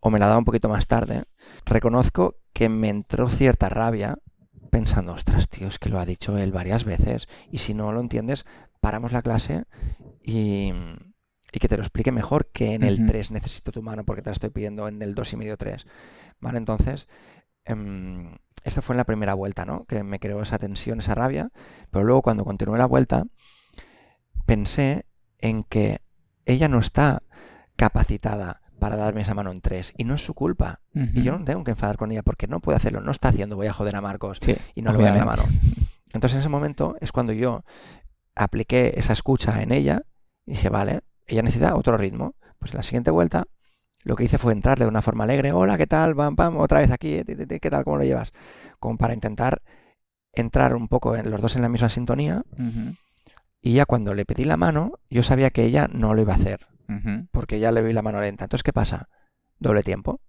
o 0.00 0.10
me 0.10 0.18
la 0.18 0.26
daba 0.26 0.38
un 0.38 0.44
poquito 0.44 0.68
más 0.68 0.86
tarde, 0.86 1.24
reconozco 1.64 2.36
que 2.52 2.68
me 2.68 2.88
entró 2.88 3.28
cierta 3.28 3.68
rabia 3.68 4.16
pensando, 4.70 5.12
ostras, 5.12 5.48
tío, 5.48 5.68
es 5.68 5.78
que 5.78 5.88
lo 5.88 5.98
ha 5.98 6.06
dicho 6.06 6.36
él 6.38 6.52
varias 6.52 6.84
veces 6.84 7.26
y 7.50 7.58
si 7.58 7.74
no 7.74 7.92
lo 7.92 8.00
entiendes, 8.00 8.44
paramos 8.80 9.12
la 9.12 9.22
clase 9.22 9.64
y, 10.24 10.72
y 11.52 11.58
que 11.58 11.68
te 11.68 11.76
lo 11.76 11.82
explique 11.82 12.10
mejor 12.10 12.50
que 12.50 12.74
en 12.74 12.82
el 12.82 13.06
3 13.06 13.30
necesito 13.30 13.70
tu 13.72 13.82
mano 13.82 14.04
porque 14.04 14.22
te 14.22 14.30
la 14.30 14.34
estoy 14.34 14.50
pidiendo 14.50 14.88
en 14.88 15.02
el 15.02 15.14
2 15.14 15.34
y 15.34 15.36
medio 15.36 15.56
3. 15.56 15.86
¿Vale? 16.40 16.58
Entonces, 16.58 17.08
eh, 17.66 18.38
esto 18.64 18.82
fue 18.82 18.94
en 18.94 18.98
la 18.98 19.04
primera 19.04 19.34
vuelta, 19.34 19.64
¿no? 19.64 19.84
Que 19.84 20.02
me 20.02 20.18
creó 20.18 20.40
esa 20.40 20.58
tensión, 20.58 21.00
esa 21.00 21.14
rabia. 21.14 21.50
Pero 21.90 22.04
luego 22.04 22.22
cuando 22.22 22.44
continué 22.44 22.78
la 22.78 22.86
vuelta, 22.86 23.24
pensé 24.46 25.06
en 25.38 25.62
que 25.62 26.00
ella 26.46 26.68
no 26.68 26.78
está 26.78 27.22
capacitada 27.76 28.62
para 28.78 28.96
darme 28.96 29.20
esa 29.20 29.34
mano 29.34 29.52
en 29.52 29.60
3 29.60 29.92
y 29.96 30.04
no 30.04 30.14
es 30.14 30.24
su 30.24 30.34
culpa. 30.34 30.80
Y 30.92 31.22
yo 31.22 31.38
no 31.38 31.44
tengo 31.44 31.64
que 31.64 31.72
enfadar 31.72 31.96
con 31.96 32.10
ella 32.12 32.22
porque 32.22 32.46
no 32.46 32.60
puede 32.60 32.76
hacerlo, 32.76 33.00
no 33.00 33.12
está 33.12 33.28
haciendo, 33.28 33.56
voy 33.56 33.66
a 33.66 33.72
joder 33.72 33.96
a 33.96 34.00
Marcos 34.00 34.38
y 34.74 34.82
no 34.82 34.92
le 34.92 34.98
voy 34.98 35.06
a 35.06 35.10
dar 35.10 35.18
la 35.18 35.24
mano. 35.24 35.44
Entonces 36.12 36.34
en 36.34 36.40
ese 36.40 36.48
momento 36.48 36.96
es 37.00 37.12
cuando 37.12 37.32
yo 37.32 37.64
apliqué 38.34 38.94
esa 38.96 39.12
escucha 39.12 39.62
en 39.62 39.72
ella 39.72 40.04
y 40.46 40.52
dije, 40.52 40.68
vale, 40.68 41.00
ella 41.26 41.42
necesita 41.42 41.74
otro 41.74 41.96
ritmo. 41.96 42.34
Pues 42.58 42.72
en 42.72 42.78
la 42.78 42.82
siguiente 42.82 43.10
vuelta 43.10 43.44
lo 44.02 44.16
que 44.16 44.24
hice 44.24 44.38
fue 44.38 44.52
entrarle 44.52 44.84
de 44.84 44.90
una 44.90 45.02
forma 45.02 45.24
alegre, 45.24 45.52
hola, 45.52 45.78
¿qué 45.78 45.86
tal? 45.86 46.14
Pam, 46.14 46.36
pam, 46.36 46.58
otra 46.58 46.80
vez 46.80 46.90
aquí, 46.90 47.22
¿qué 47.24 47.70
tal? 47.70 47.84
¿Cómo 47.84 47.96
lo 47.96 48.04
llevas? 48.04 48.32
Como 48.78 48.98
para 48.98 49.14
intentar 49.14 49.62
entrar 50.32 50.74
un 50.74 50.88
poco 50.88 51.16
en 51.16 51.30
los 51.30 51.40
dos 51.40 51.56
en 51.56 51.62
la 51.62 51.68
misma 51.68 51.88
sintonía. 51.88 52.42
Y 53.62 53.72
ya 53.72 53.86
cuando 53.86 54.12
le 54.12 54.26
pedí 54.26 54.44
la 54.44 54.58
mano, 54.58 54.98
yo 55.08 55.22
sabía 55.22 55.50
que 55.50 55.64
ella 55.64 55.88
no 55.90 56.12
lo 56.12 56.20
iba 56.20 56.34
a 56.34 56.36
hacer, 56.36 56.66
porque 57.32 57.60
ya 57.60 57.72
le 57.72 57.82
vi 57.82 57.94
la 57.94 58.02
mano 58.02 58.20
lenta. 58.20 58.44
Entonces, 58.44 58.62
¿qué 58.62 58.74
pasa? 58.74 59.08
Doble 59.58 59.82
tiempo. 59.82 60.20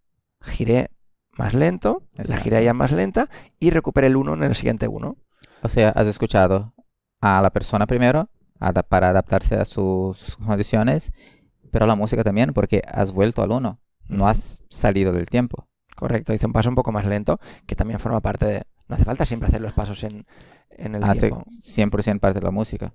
Giré 0.42 0.92
más 1.38 1.54
lento, 1.54 2.08
la 2.16 2.38
giré 2.38 2.64
ya 2.64 2.74
más 2.74 2.94
lenta 2.94 3.30
y 3.60 3.72
recuperé 3.72 4.08
el 4.08 4.16
uno 4.16 4.36
en 4.36 4.44
el 4.44 4.56
siguiente 4.56 4.88
uno. 4.88 5.18
O 5.64 5.68
sea, 5.70 5.90
has 5.90 6.08
escuchado 6.08 6.74
a 7.20 7.42
la 7.42 7.50
persona 7.50 7.88
primero, 7.88 8.30
para 8.88 9.10
adaptarse 9.10 9.56
a 9.56 9.66
sus 9.66 10.38
condiciones, 10.38 11.12
pero 11.72 11.86
la 11.86 11.96
música 11.96 12.24
también, 12.24 12.54
porque 12.54 12.82
has 12.88 13.12
vuelto 13.12 13.42
al 13.42 13.52
uno, 13.52 13.80
no 14.08 14.28
has 14.28 14.62
salido 14.70 15.12
del 15.12 15.28
tiempo. 15.28 15.68
Correcto, 15.96 16.34
hice 16.34 16.46
un 16.46 16.54
paso 16.54 16.70
un 16.70 16.76
poco 16.76 16.92
más 16.92 17.06
lento, 17.06 17.40
que 17.66 17.76
también 17.76 18.00
forma 18.00 18.22
parte 18.22 18.46
de... 18.46 18.64
No 18.88 18.96
hace 18.96 19.06
falta 19.06 19.26
siempre 19.26 19.48
hacer 19.48 19.62
los 19.62 19.74
pasos 19.74 20.04
en, 20.04 20.26
en 20.70 20.96
el 20.96 21.04
hace 21.04 21.30
tiempo. 21.30 21.44
100% 21.48 22.20
parte 22.20 22.40
de 22.40 22.46
la 22.46 22.52
música. 22.52 22.94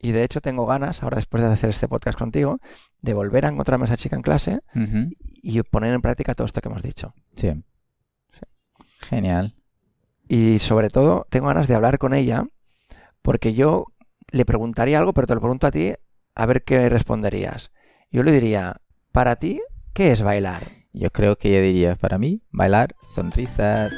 Y 0.00 0.12
de 0.12 0.22
hecho 0.22 0.40
tengo 0.40 0.64
ganas, 0.64 1.02
ahora 1.02 1.16
después 1.16 1.42
de 1.42 1.48
hacer 1.48 1.70
este 1.70 1.88
podcast 1.88 2.18
contigo, 2.18 2.58
de 3.02 3.14
volver 3.14 3.44
a 3.44 3.48
encontrarme 3.48 3.84
a 3.84 3.86
esa 3.86 3.96
chica 3.96 4.16
en 4.16 4.22
clase 4.22 4.60
y 5.42 5.60
poner 5.62 5.92
en 5.92 6.00
práctica 6.00 6.34
todo 6.34 6.46
esto 6.46 6.60
que 6.60 6.68
hemos 6.68 6.82
dicho. 6.82 7.14
sí. 7.34 7.52
Genial. 9.00 9.54
Y 10.28 10.58
sobre 10.58 10.90
todo 10.90 11.26
tengo 11.30 11.46
ganas 11.48 11.66
de 11.68 11.74
hablar 11.74 11.98
con 11.98 12.12
ella, 12.12 12.44
porque 13.22 13.54
yo 13.54 13.86
le 14.30 14.44
preguntaría 14.44 14.98
algo, 14.98 15.12
pero 15.12 15.26
te 15.26 15.34
lo 15.34 15.40
pregunto 15.40 15.66
a 15.66 15.70
ti 15.70 15.94
a 16.34 16.46
ver 16.46 16.62
qué 16.64 16.88
responderías. 16.88 17.72
Yo 18.10 18.22
le 18.22 18.32
diría, 18.32 18.80
para 19.12 19.36
ti, 19.36 19.60
¿qué 19.92 20.12
es 20.12 20.22
bailar? 20.22 20.72
Yo 20.92 21.10
creo 21.10 21.36
que 21.36 21.50
ella 21.50 21.60
diría, 21.60 21.96
para 21.96 22.18
mí, 22.18 22.42
bailar 22.50 22.94
sonrisas. 23.02 23.92